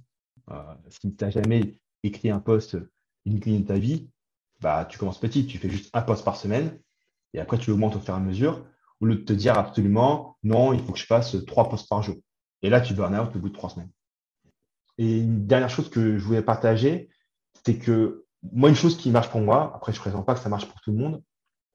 euh, 0.51 0.75
si 0.89 1.15
tu 1.15 1.23
n'as 1.23 1.31
jamais 1.31 1.75
écrit 2.03 2.29
un 2.29 2.39
post 2.39 2.77
uniquement 3.25 3.59
de 3.59 3.65
ta 3.65 3.77
vie, 3.77 4.09
bah, 4.61 4.85
tu 4.85 4.97
commences 4.97 5.19
petit, 5.19 5.45
tu 5.45 5.57
fais 5.57 5.69
juste 5.69 5.89
un 5.93 6.01
poste 6.01 6.23
par 6.23 6.37
semaine 6.37 6.79
et 7.33 7.39
après 7.39 7.57
tu 7.57 7.69
augmentes 7.71 7.95
au 7.95 7.99
fur 7.99 8.13
et 8.13 8.17
à 8.17 8.19
mesure 8.19 8.65
au 8.99 9.05
lieu 9.05 9.15
de 9.15 9.21
te 9.21 9.33
dire 9.33 9.57
absolument 9.57 10.37
non, 10.43 10.73
il 10.73 10.79
faut 10.79 10.93
que 10.93 10.99
je 10.99 11.05
fasse 11.05 11.35
trois 11.45 11.69
postes 11.69 11.89
par 11.89 12.01
jour. 12.01 12.15
Et 12.61 12.69
là, 12.69 12.81
tu 12.81 12.93
burn 12.93 13.15
out 13.15 13.35
au 13.35 13.39
bout 13.39 13.49
de 13.49 13.53
trois 13.53 13.69
semaines. 13.69 13.91
Et 14.97 15.19
une 15.19 15.45
dernière 15.45 15.69
chose 15.69 15.89
que 15.89 16.17
je 16.17 16.23
voulais 16.23 16.41
partager, 16.41 17.09
c'est 17.65 17.77
que 17.77 18.25
moi, 18.51 18.69
une 18.69 18.75
chose 18.75 18.97
qui 18.97 19.11
marche 19.11 19.29
pour 19.29 19.41
moi, 19.41 19.71
après 19.75 19.91
je 19.93 19.97
ne 19.97 20.01
présente 20.01 20.25
pas 20.25 20.33
que 20.33 20.39
ça 20.39 20.49
marche 20.49 20.67
pour 20.67 20.81
tout 20.81 20.91
le 20.91 20.97
monde, 20.97 21.23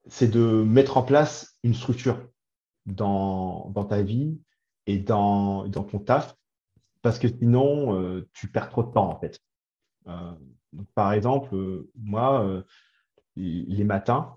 c'est 0.07 0.27
de 0.27 0.63
mettre 0.63 0.97
en 0.97 1.03
place 1.03 1.57
une 1.63 1.73
structure 1.73 2.27
dans, 2.85 3.71
ta 3.87 4.01
vie 4.01 4.39
et 4.87 4.99
dans, 4.99 5.69
ton 5.69 5.99
taf, 5.99 6.35
parce 7.01 7.19
que 7.19 7.27
sinon, 7.27 7.99
euh, 7.99 8.27
tu 8.33 8.47
perds 8.47 8.69
trop 8.69 8.83
de 8.83 8.91
temps 8.91 9.09
en 9.09 9.19
fait. 9.19 9.39
Euh, 10.07 10.33
par 10.95 11.13
exemple, 11.13 11.55
euh, 11.55 11.91
moi, 11.95 12.63
les 13.35 13.83
matins, 13.83 14.35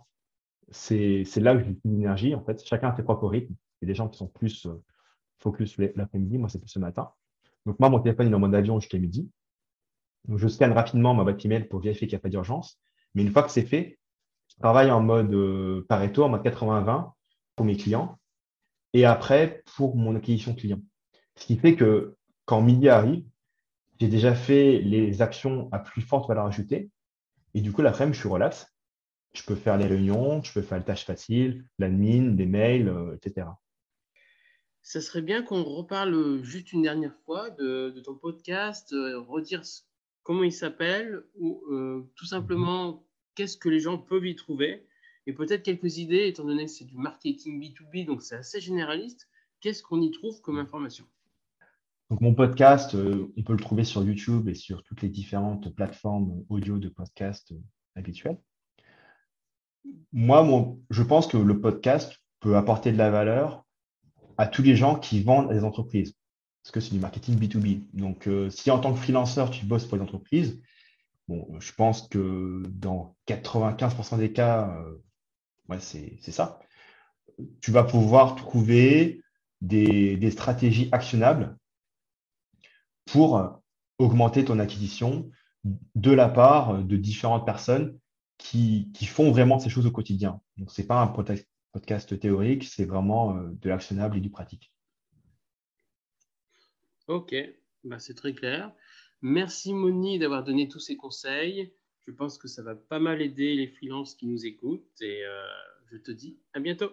c'est 0.70 1.24
là 1.36 1.56
que 1.56 1.64
j'ai 1.64 1.76
l'énergie. 1.84 2.34
En 2.34 2.44
fait, 2.44 2.64
chacun 2.64 2.90
a 2.90 2.96
ses 2.96 3.02
propres 3.02 3.28
rythmes. 3.28 3.54
Il 3.80 3.86
y 3.86 3.86
a 3.86 3.92
des 3.92 3.94
gens 3.94 4.08
qui 4.08 4.18
sont 4.18 4.28
plus 4.28 4.66
focus 5.38 5.76
l'après-midi, 5.78 6.38
moi, 6.38 6.48
c'est 6.48 6.58
plus 6.58 6.68
ce 6.68 6.78
matin. 6.78 7.10
Donc, 7.66 7.78
moi, 7.78 7.88
mon 7.88 8.00
téléphone, 8.00 8.28
il 8.28 8.32
est 8.32 8.36
en 8.36 8.40
mode 8.40 8.54
avion 8.54 8.80
jusqu'à 8.80 8.98
midi. 8.98 9.30
Donc, 10.26 10.38
je 10.38 10.48
scanne 10.48 10.72
rapidement 10.72 11.14
ma 11.14 11.24
boîte 11.24 11.44
email 11.44 11.64
pour 11.64 11.80
vérifier 11.80 12.06
qu'il 12.06 12.16
n'y 12.16 12.20
a 12.20 12.22
pas 12.22 12.28
d'urgence. 12.28 12.80
Mais 13.14 13.22
une 13.22 13.32
fois 13.32 13.42
que 13.42 13.50
c'est 13.50 13.66
fait, 13.66 13.98
je 14.48 14.56
travaille 14.56 14.90
en 14.90 15.00
mode 15.00 15.86
Pareto, 15.88 16.24
en 16.24 16.28
mode 16.28 16.42
80-20 16.42 17.12
pour 17.54 17.66
mes 17.66 17.76
clients. 17.76 18.18
Et 18.96 19.04
après, 19.04 19.62
pour 19.76 19.94
mon 19.94 20.16
acquisition 20.16 20.54
client. 20.54 20.80
Ce 21.34 21.44
qui 21.44 21.58
fait 21.58 21.76
que 21.76 22.16
quand 22.46 22.62
midi 22.62 22.88
arrive, 22.88 23.26
j'ai 24.00 24.08
déjà 24.08 24.34
fait 24.34 24.78
les 24.78 25.20
actions 25.20 25.68
à 25.70 25.78
plus 25.78 26.00
forte 26.00 26.26
valeur 26.26 26.46
ajoutée. 26.46 26.88
Et 27.52 27.60
du 27.60 27.72
coup, 27.72 27.82
l'après-midi, 27.82 28.14
je 28.14 28.20
suis 28.20 28.28
relax. 28.30 28.74
Je 29.34 29.42
peux 29.42 29.54
faire 29.54 29.76
les 29.76 29.84
réunions, 29.84 30.42
je 30.42 30.50
peux 30.50 30.62
faire 30.62 30.78
les 30.78 30.84
tâches 30.84 31.04
faciles, 31.04 31.66
l'admin, 31.78 32.30
des 32.32 32.46
mails, 32.46 32.88
euh, 32.88 33.14
etc. 33.16 33.48
Ça 34.80 35.02
serait 35.02 35.20
bien 35.20 35.42
qu'on 35.42 35.62
reparle 35.62 36.42
juste 36.42 36.72
une 36.72 36.80
dernière 36.80 37.16
fois 37.26 37.50
de, 37.50 38.00
ton 38.02 38.14
podcast, 38.14 38.94
euh, 38.94 39.20
redire 39.20 39.60
comment 40.22 40.42
il 40.42 40.54
s'appelle 40.54 41.22
ou 41.34 41.62
euh, 41.70 42.10
tout 42.14 42.24
simplement 42.24 43.04
qu'est-ce 43.34 43.58
que 43.58 43.68
les 43.68 43.80
gens 43.80 43.98
peuvent 43.98 44.24
y 44.24 44.36
trouver 44.36 44.85
et 45.26 45.32
peut-être 45.32 45.62
quelques 45.62 45.98
idées, 45.98 46.28
étant 46.28 46.44
donné 46.44 46.66
que 46.66 46.70
c'est 46.70 46.84
du 46.84 46.96
marketing 46.96 47.60
B2B, 47.60 48.06
donc 48.06 48.22
c'est 48.22 48.36
assez 48.36 48.60
généraliste. 48.60 49.28
Qu'est-ce 49.60 49.82
qu'on 49.82 50.00
y 50.00 50.10
trouve 50.12 50.40
comme 50.40 50.58
information? 50.58 51.04
Donc, 52.10 52.20
mon 52.20 52.34
podcast, 52.34 52.94
euh, 52.94 53.32
on 53.36 53.42
peut 53.42 53.52
le 53.52 53.58
trouver 53.58 53.82
sur 53.82 54.04
YouTube 54.04 54.48
et 54.48 54.54
sur 54.54 54.84
toutes 54.84 55.02
les 55.02 55.08
différentes 55.08 55.74
plateformes 55.74 56.44
audio 56.48 56.78
de 56.78 56.88
podcast 56.88 57.50
euh, 57.50 57.58
habituelles. 57.96 58.38
Moi, 60.12 60.76
je 60.90 61.02
pense 61.02 61.26
que 61.26 61.36
le 61.36 61.60
podcast 61.60 62.16
peut 62.38 62.56
apporter 62.56 62.92
de 62.92 62.98
la 62.98 63.10
valeur 63.10 63.64
à 64.38 64.46
tous 64.46 64.62
les 64.62 64.76
gens 64.76 64.96
qui 64.96 65.22
vendent 65.22 65.50
à 65.50 65.54
des 65.54 65.64
entreprises. 65.64 66.14
Parce 66.62 66.72
que 66.72 66.80
c'est 66.80 66.94
du 66.94 67.00
marketing 67.00 67.36
B2B. 67.36 67.82
Donc, 67.94 68.28
euh, 68.28 68.50
si 68.50 68.70
en 68.70 68.78
tant 68.78 68.92
que 68.92 69.00
freelanceur, 69.00 69.50
tu 69.50 69.66
bosses 69.66 69.86
pour 69.86 69.96
les 69.96 70.04
entreprises, 70.04 70.60
bon, 71.26 71.48
je 71.58 71.72
pense 71.72 72.06
que 72.06 72.62
dans 72.68 73.16
95% 73.26 74.18
des 74.18 74.32
cas, 74.32 74.76
ouais, 75.68 75.80
c'est 75.80 76.32
ça. 76.32 76.60
Tu 77.60 77.70
vas 77.70 77.84
pouvoir 77.84 78.34
trouver 78.34 79.22
des 79.60 80.30
stratégies 80.30 80.88
actionnables 80.92 81.56
pour 83.06 83.60
augmenter 83.98 84.44
ton 84.44 84.58
acquisition 84.58 85.30
de 85.94 86.10
la 86.12 86.28
part 86.28 86.82
de 86.82 86.96
différentes 86.96 87.44
personnes 87.44 87.98
qui, 88.38 88.90
font 89.06 89.30
vraiment 89.30 89.58
ces 89.58 89.70
choses 89.70 89.86
au 89.86 89.90
quotidien. 89.90 90.40
Donc, 90.56 90.70
ce 90.70 90.80
n'est 90.80 90.86
pas 90.86 91.00
un 91.00 91.08
podcast 91.08 92.20
théorique, 92.20 92.64
c'est 92.64 92.84
vraiment 92.84 93.36
euh, 93.36 93.48
de 93.50 93.68
l'actionnable 93.68 94.16
et 94.16 94.20
du 94.20 94.30
pratique. 94.30 94.72
Ok, 97.08 97.34
bah, 97.84 97.98
c'est 97.98 98.14
très 98.14 98.34
clair. 98.34 98.72
Merci 99.22 99.72
Moni 99.72 100.18
d'avoir 100.18 100.44
donné 100.44 100.68
tous 100.68 100.80
ces 100.80 100.96
conseils. 100.96 101.72
Je 102.06 102.12
pense 102.12 102.38
que 102.38 102.48
ça 102.48 102.62
va 102.62 102.74
pas 102.74 103.00
mal 103.00 103.20
aider 103.20 103.54
les 103.54 103.66
freelances 103.66 104.14
qui 104.14 104.26
nous 104.26 104.46
écoutent 104.46 105.00
et 105.00 105.24
euh, 105.24 105.44
je 105.90 105.96
te 105.96 106.10
dis 106.10 106.38
à 106.54 106.60
bientôt. 106.60 106.92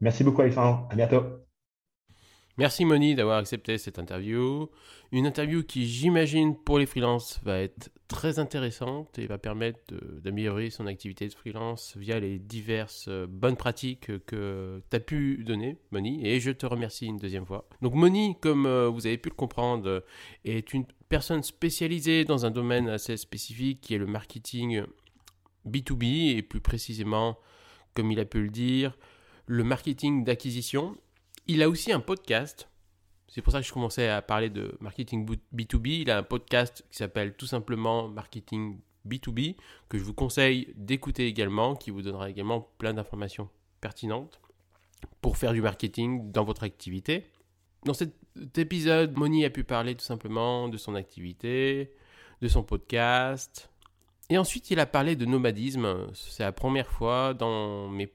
Merci 0.00 0.24
beaucoup 0.24 0.42
Alexandre, 0.42 0.88
à 0.90 0.96
bientôt. 0.96 1.22
Merci 2.60 2.84
Moni 2.84 3.14
d'avoir 3.14 3.38
accepté 3.38 3.78
cette 3.78 3.98
interview. 3.98 4.68
Une 5.12 5.24
interview 5.24 5.62
qui, 5.62 5.88
j'imagine, 5.88 6.54
pour 6.54 6.78
les 6.78 6.84
freelances 6.84 7.40
va 7.42 7.58
être 7.58 7.90
très 8.06 8.38
intéressante 8.38 9.18
et 9.18 9.26
va 9.26 9.38
permettre 9.38 9.78
d'améliorer 10.22 10.68
son 10.68 10.86
activité 10.86 11.26
de 11.26 11.32
freelance 11.32 11.96
via 11.96 12.20
les 12.20 12.38
diverses 12.38 13.06
euh, 13.08 13.26
bonnes 13.26 13.56
pratiques 13.56 14.10
que 14.26 14.82
tu 14.90 14.94
as 14.94 15.00
pu 15.00 15.42
donner, 15.42 15.78
Moni. 15.90 16.20
Et 16.22 16.38
je 16.38 16.50
te 16.50 16.66
remercie 16.66 17.06
une 17.06 17.16
deuxième 17.16 17.46
fois. 17.46 17.66
Donc 17.80 17.94
Moni, 17.94 18.36
comme 18.42 18.66
euh, 18.66 18.90
vous 18.90 19.06
avez 19.06 19.16
pu 19.16 19.30
le 19.30 19.36
comprendre, 19.36 20.04
est 20.44 20.74
une 20.74 20.84
personne 21.08 21.42
spécialisée 21.42 22.26
dans 22.26 22.44
un 22.44 22.50
domaine 22.50 22.90
assez 22.90 23.16
spécifique 23.16 23.80
qui 23.80 23.94
est 23.94 23.98
le 23.98 24.04
marketing 24.04 24.82
B2B 25.66 26.36
et 26.36 26.42
plus 26.42 26.60
précisément, 26.60 27.38
comme 27.94 28.12
il 28.12 28.20
a 28.20 28.26
pu 28.26 28.42
le 28.42 28.50
dire, 28.50 28.98
le 29.46 29.64
marketing 29.64 30.24
d'acquisition 30.24 30.94
il 31.50 31.62
a 31.62 31.68
aussi 31.68 31.92
un 31.92 32.00
podcast. 32.00 32.68
C'est 33.26 33.42
pour 33.42 33.52
ça 33.52 33.60
que 33.60 33.66
je 33.66 33.72
commençais 33.72 34.08
à 34.08 34.22
parler 34.22 34.50
de 34.50 34.76
marketing 34.80 35.28
B2B. 35.54 36.02
Il 36.02 36.10
a 36.10 36.18
un 36.18 36.22
podcast 36.22 36.84
qui 36.90 36.96
s'appelle 36.96 37.34
tout 37.34 37.46
simplement 37.46 38.08
Marketing 38.08 38.80
B2B, 39.06 39.56
que 39.88 39.98
je 39.98 40.04
vous 40.04 40.14
conseille 40.14 40.72
d'écouter 40.76 41.26
également, 41.26 41.74
qui 41.74 41.90
vous 41.90 42.02
donnera 42.02 42.30
également 42.30 42.72
plein 42.78 42.94
d'informations 42.94 43.48
pertinentes 43.80 44.40
pour 45.20 45.36
faire 45.36 45.52
du 45.52 45.62
marketing 45.62 46.30
dans 46.30 46.44
votre 46.44 46.62
activité. 46.62 47.26
Dans 47.84 47.94
cet 47.94 48.12
épisode, 48.58 49.16
Moni 49.16 49.44
a 49.44 49.50
pu 49.50 49.64
parler 49.64 49.94
tout 49.94 50.04
simplement 50.04 50.68
de 50.68 50.76
son 50.76 50.94
activité, 50.94 51.92
de 52.42 52.48
son 52.48 52.62
podcast. 52.62 53.70
Et 54.28 54.38
ensuite, 54.38 54.70
il 54.70 54.78
a 54.78 54.86
parlé 54.86 55.16
de 55.16 55.24
nomadisme. 55.24 56.08
C'est 56.14 56.44
la 56.44 56.52
première 56.52 56.88
fois 56.88 57.34
dans 57.34 57.88
mes 57.88 58.12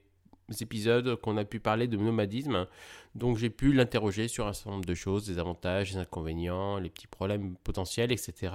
épisodes 0.60 1.16
qu'on 1.16 1.36
a 1.36 1.44
pu 1.44 1.60
parler 1.60 1.88
de 1.88 1.96
nomadisme. 1.96 2.66
Donc 3.14 3.36
j'ai 3.36 3.50
pu 3.50 3.72
l'interroger 3.72 4.28
sur 4.28 4.46
un 4.46 4.52
certain 4.52 4.72
nombre 4.72 4.84
de 4.84 4.94
choses, 4.94 5.26
des 5.26 5.38
avantages, 5.38 5.92
des 5.92 5.98
inconvénients, 5.98 6.78
les 6.78 6.90
petits 6.90 7.06
problèmes 7.06 7.56
potentiels, 7.64 8.12
etc. 8.12 8.52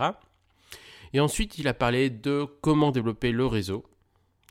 Et 1.13 1.19
ensuite, 1.19 1.57
il 1.57 1.67
a 1.67 1.73
parlé 1.73 2.09
de 2.09 2.45
comment 2.61 2.91
développer 2.91 3.31
le 3.31 3.45
réseau. 3.45 3.85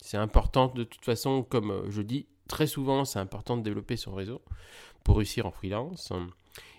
C'est 0.03 0.17
important 0.17 0.69
de 0.69 0.85
toute 0.85 1.05
façon, 1.05 1.43
comme 1.43 1.85
je 1.89 2.03
dis 2.03 2.27
très 2.49 2.67
souvent, 2.67 3.05
c'est 3.05 3.19
important 3.19 3.57
de 3.57 3.63
développer 3.63 3.97
son 3.97 4.15
réseau 4.15 4.43
pour 5.05 5.17
réussir 5.17 5.47
en 5.47 5.51
freelance. 5.51 6.13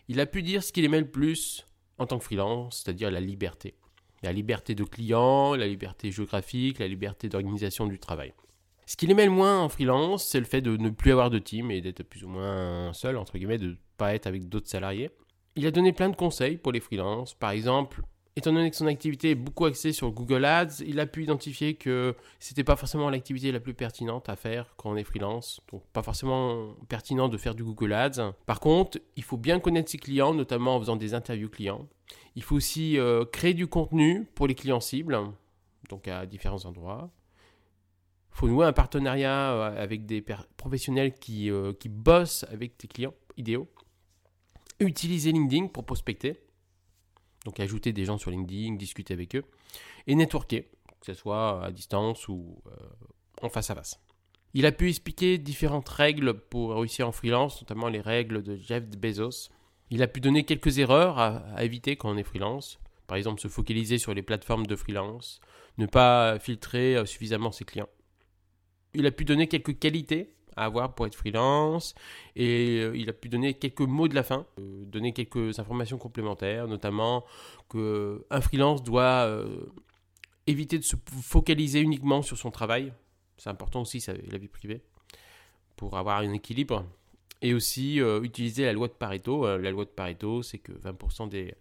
Il 0.08 0.20
a 0.20 0.26
pu 0.26 0.44
dire 0.44 0.64
ce 0.64 0.72
qu'il 0.72 0.86
aimait 0.86 1.00
le 1.00 1.10
plus 1.10 1.66
en 1.98 2.06
tant 2.06 2.18
que 2.18 2.24
freelance, 2.24 2.82
c'est-à-dire 2.84 3.12
la 3.12 3.20
liberté. 3.20 3.76
La 4.24 4.34
liberté 4.34 4.76
de 4.76 4.84
client, 4.84 5.56
la 5.56 5.68
liberté 5.68 6.12
géographique, 6.12 6.80
la 6.80 6.88
liberté 6.88 7.30
d'organisation 7.30 7.88
du 7.88 7.98
travail. 7.98 8.34
Ce 8.92 8.98
qu'il 8.98 9.10
aimait 9.10 9.24
le 9.24 9.32
moins 9.32 9.62
en 9.62 9.70
freelance, 9.70 10.26
c'est 10.26 10.40
le 10.42 10.46
fait 10.46 10.60
de 10.60 10.76
ne 10.76 10.90
plus 10.90 11.14
avoir 11.14 11.30
de 11.30 11.40
team 11.40 11.72
et 11.72 11.80
d'être 11.80 12.04
plus 12.04 12.26
ou 12.26 12.28
moins 12.28 12.92
seul, 12.92 13.16
entre 13.16 13.38
guillemets, 13.38 13.58
de 13.58 13.68
ne 13.68 13.76
pas 13.96 14.14
être 14.16 14.28
avec 14.28 14.50
d'autres 14.50 14.68
salariés. 14.68 15.12
Il 15.56 15.66
a 15.66 15.72
donné 15.72 15.94
plein 15.94 16.10
de 16.10 16.16
conseils 16.18 16.58
pour 16.58 16.74
les 16.74 16.82
freelances. 16.82 17.34
Par 17.34 17.52
exemple, 17.52 18.02
étant 18.36 18.52
donné 18.52 18.70
que 18.70 18.76
son 18.76 18.88
activité 18.88 19.30
est 19.30 19.36
beaucoup 19.36 19.64
axée 19.64 19.94
sur 19.94 20.12
Google 20.12 20.44
Ads, 20.44 20.84
il 20.86 21.00
a 21.00 21.06
pu 21.06 21.24
identifier 21.24 21.76
que 21.76 22.18
c'était 22.40 22.66
pas 22.66 22.76
forcément 22.76 23.10
l'activité 23.10 23.54
la 23.54 23.62
plus 23.62 23.74
pertinente 23.74 24.28
à 24.28 24.36
faire 24.36 24.74
quand 24.76 24.92
on 24.92 24.98
est 24.98 25.06
freelance. 25.06 25.62
Donc 25.72 25.84
pas 25.94 26.04
forcément 26.04 26.76
pertinent 26.90 27.30
de 27.30 27.38
faire 27.38 27.56
du 27.56 27.64
Google 27.64 27.94
Ads. 27.94 28.34
Par 28.46 28.60
contre, 28.60 29.00
il 29.16 29.24
faut 29.24 29.38
bien 29.38 29.62
connaître 29.62 29.90
ses 29.90 30.00
clients, 30.00 30.34
notamment 30.34 30.76
en 30.76 30.80
faisant 30.82 30.98
des 30.98 31.14
interviews 31.14 31.50
clients. 31.50 31.88
Il 32.36 32.44
faut 32.44 32.58
aussi 32.58 33.00
euh, 33.00 33.24
créer 33.24 33.54
du 33.54 33.68
contenu 33.68 34.26
pour 34.36 34.48
les 34.48 34.56
clients 34.56 34.82
cibles, 34.82 35.18
donc 35.88 36.10
à 36.10 36.26
différents 36.26 36.66
endroits 36.66 37.10
faut 38.32 38.48
nouer 38.48 38.66
un 38.66 38.74
partenariat 38.74 39.54
euh, 39.54 39.84
avec 39.84 40.06
des 40.06 40.24
professionnels 40.58 41.14
qui, 41.14 41.52
euh, 41.52 41.74
qui 41.74 41.90
bossent 41.90 42.46
avec 42.52 42.78
tes 42.78 42.88
clients 42.88 43.14
idéaux. 43.38 43.70
Utiliser 44.80 45.32
LinkedIn 45.32 45.68
pour 45.68 45.86
prospecter. 45.86 46.40
Donc 47.46 47.60
ajouter 47.60 47.94
des 47.94 48.06
gens 48.06 48.18
sur 48.18 48.32
LinkedIn, 48.32 48.76
discuter 48.76 49.14
avec 49.14 49.36
eux. 49.36 49.44
Et 50.08 50.16
networker, 50.16 50.64
que 51.00 51.06
ce 51.06 51.14
soit 51.14 51.64
à 51.64 51.72
distance 51.72 52.28
ou 52.28 52.62
euh, 52.68 52.72
en 53.42 53.50
face 53.50 53.70
à 53.70 53.76
face. 53.76 54.00
Il 54.54 54.66
a 54.66 54.72
pu 54.72 54.90
expliquer 54.90 55.38
différentes 55.38 55.88
règles 55.88 56.34
pour 56.34 56.76
réussir 56.76 57.08
en 57.08 57.12
freelance, 57.12 57.62
notamment 57.62 57.88
les 57.88 58.02
règles 58.02 58.44
de 58.44 58.56
Jeff 58.58 58.84
Bezos. 58.84 59.50
Il 59.90 60.04
a 60.04 60.08
pu 60.08 60.20
donner 60.20 60.46
quelques 60.46 60.78
erreurs 60.78 61.20
à 61.20 61.64
éviter 61.64 61.96
quand 61.96 62.10
on 62.10 62.18
est 62.18 62.24
freelance. 62.24 62.80
Par 63.08 63.18
exemple, 63.18 63.42
se 63.42 63.48
focaliser 63.48 63.98
sur 63.98 64.14
les 64.14 64.22
plateformes 64.22 64.66
de 64.66 64.76
freelance, 64.76 65.40
ne 65.78 65.86
pas 65.86 66.38
filtrer 66.40 67.06
suffisamment 67.06 67.52
ses 67.52 67.66
clients 67.66 67.90
il 68.94 69.06
a 69.06 69.12
pu 69.12 69.26
donner 69.26 69.48
quelques 69.48 69.78
qualités 69.80 70.34
à 70.56 70.66
avoir 70.66 70.94
pour 70.94 71.08
être 71.08 71.16
freelance 71.16 71.96
et 72.36 72.80
euh, 72.80 72.96
il 72.96 73.10
a 73.10 73.14
pu 73.14 73.30
donner 73.30 73.54
quelques 73.54 73.82
mots 73.82 74.08
de 74.08 74.16
la 74.16 74.24
fin, 74.24 74.46
euh, 74.60 74.86
donner 74.86 75.14
quelques 75.14 75.60
informations 75.60 75.98
complémentaires, 75.98 76.68
notamment 76.68 77.26
que 77.70 78.26
un 78.30 78.42
freelance 78.42 78.84
doit 78.84 79.26
euh, 79.26 79.66
éviter 80.48 80.78
de 80.78 80.84
se 80.84 80.96
focaliser 81.22 81.80
uniquement 81.80 82.22
sur 82.22 82.38
son 82.38 82.52
travail. 82.52 82.94
C'est 83.38 83.50
important 83.50 83.82
aussi 83.82 84.06
la 84.30 84.38
vie 84.38 84.48
privée 84.48 84.82
pour 85.78 85.98
avoir 85.98 86.20
un 86.20 86.34
équilibre 86.34 86.86
et 87.42 87.56
aussi 87.56 87.96
utiliser 88.22 88.66
la 88.66 88.74
loi 88.74 88.88
de 88.88 88.94
Pareto. 88.94 89.58
la 89.58 89.72
loi 89.72 89.84
de 89.86 89.90
Pareto, 89.90 90.44
c'est 90.44 90.60
que 90.60 90.74
20% 90.74 91.28
des, 91.28 91.56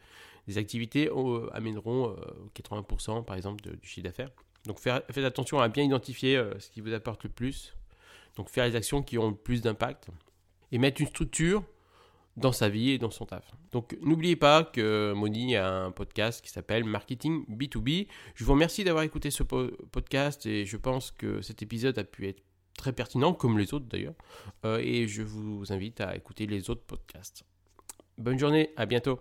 activités 0.58 1.08
amèneront 1.54 2.14
80% 2.54 3.24
par 3.24 3.36
exemple 3.36 3.62
du 3.62 3.88
chiffre 3.88 4.04
d'affaires. 4.04 4.30
Donc 4.66 4.78
faites 4.78 5.18
attention 5.18 5.60
à 5.60 5.68
bien 5.68 5.84
identifier 5.84 6.36
euh, 6.36 6.58
ce 6.58 6.70
qui 6.70 6.80
vous 6.80 6.92
apporte 6.92 7.24
le 7.24 7.30
plus. 7.30 7.74
Donc 8.36 8.48
faire 8.48 8.66
les 8.66 8.76
actions 8.76 9.02
qui 9.02 9.18
ont 9.18 9.30
le 9.30 9.36
plus 9.36 9.62
d'impact. 9.62 10.08
Et 10.72 10.78
mettre 10.78 11.00
une 11.00 11.08
structure 11.08 11.64
dans 12.36 12.52
sa 12.52 12.68
vie 12.68 12.90
et 12.90 12.98
dans 12.98 13.10
son 13.10 13.26
taf. 13.26 13.44
Donc 13.72 13.96
n'oubliez 14.00 14.36
pas 14.36 14.62
que 14.62 15.12
Moni 15.14 15.56
a 15.56 15.68
un 15.68 15.90
podcast 15.90 16.44
qui 16.44 16.50
s'appelle 16.50 16.84
Marketing 16.84 17.44
B2B. 17.48 18.06
Je 18.34 18.44
vous 18.44 18.52
remercie 18.52 18.84
d'avoir 18.84 19.02
écouté 19.02 19.30
ce 19.30 19.42
podcast 19.42 20.46
et 20.46 20.64
je 20.64 20.76
pense 20.76 21.10
que 21.10 21.42
cet 21.42 21.62
épisode 21.62 21.98
a 21.98 22.04
pu 22.04 22.28
être 22.28 22.42
très 22.78 22.92
pertinent, 22.92 23.34
comme 23.34 23.58
les 23.58 23.74
autres 23.74 23.86
d'ailleurs. 23.86 24.14
et 24.64 25.08
je 25.08 25.22
vous 25.22 25.72
invite 25.72 26.00
à 26.00 26.16
écouter 26.16 26.46
les 26.46 26.70
autres 26.70 26.84
podcasts. 26.86 27.44
Bonne 28.16 28.38
journée, 28.38 28.70
à 28.76 28.86
bientôt. 28.86 29.20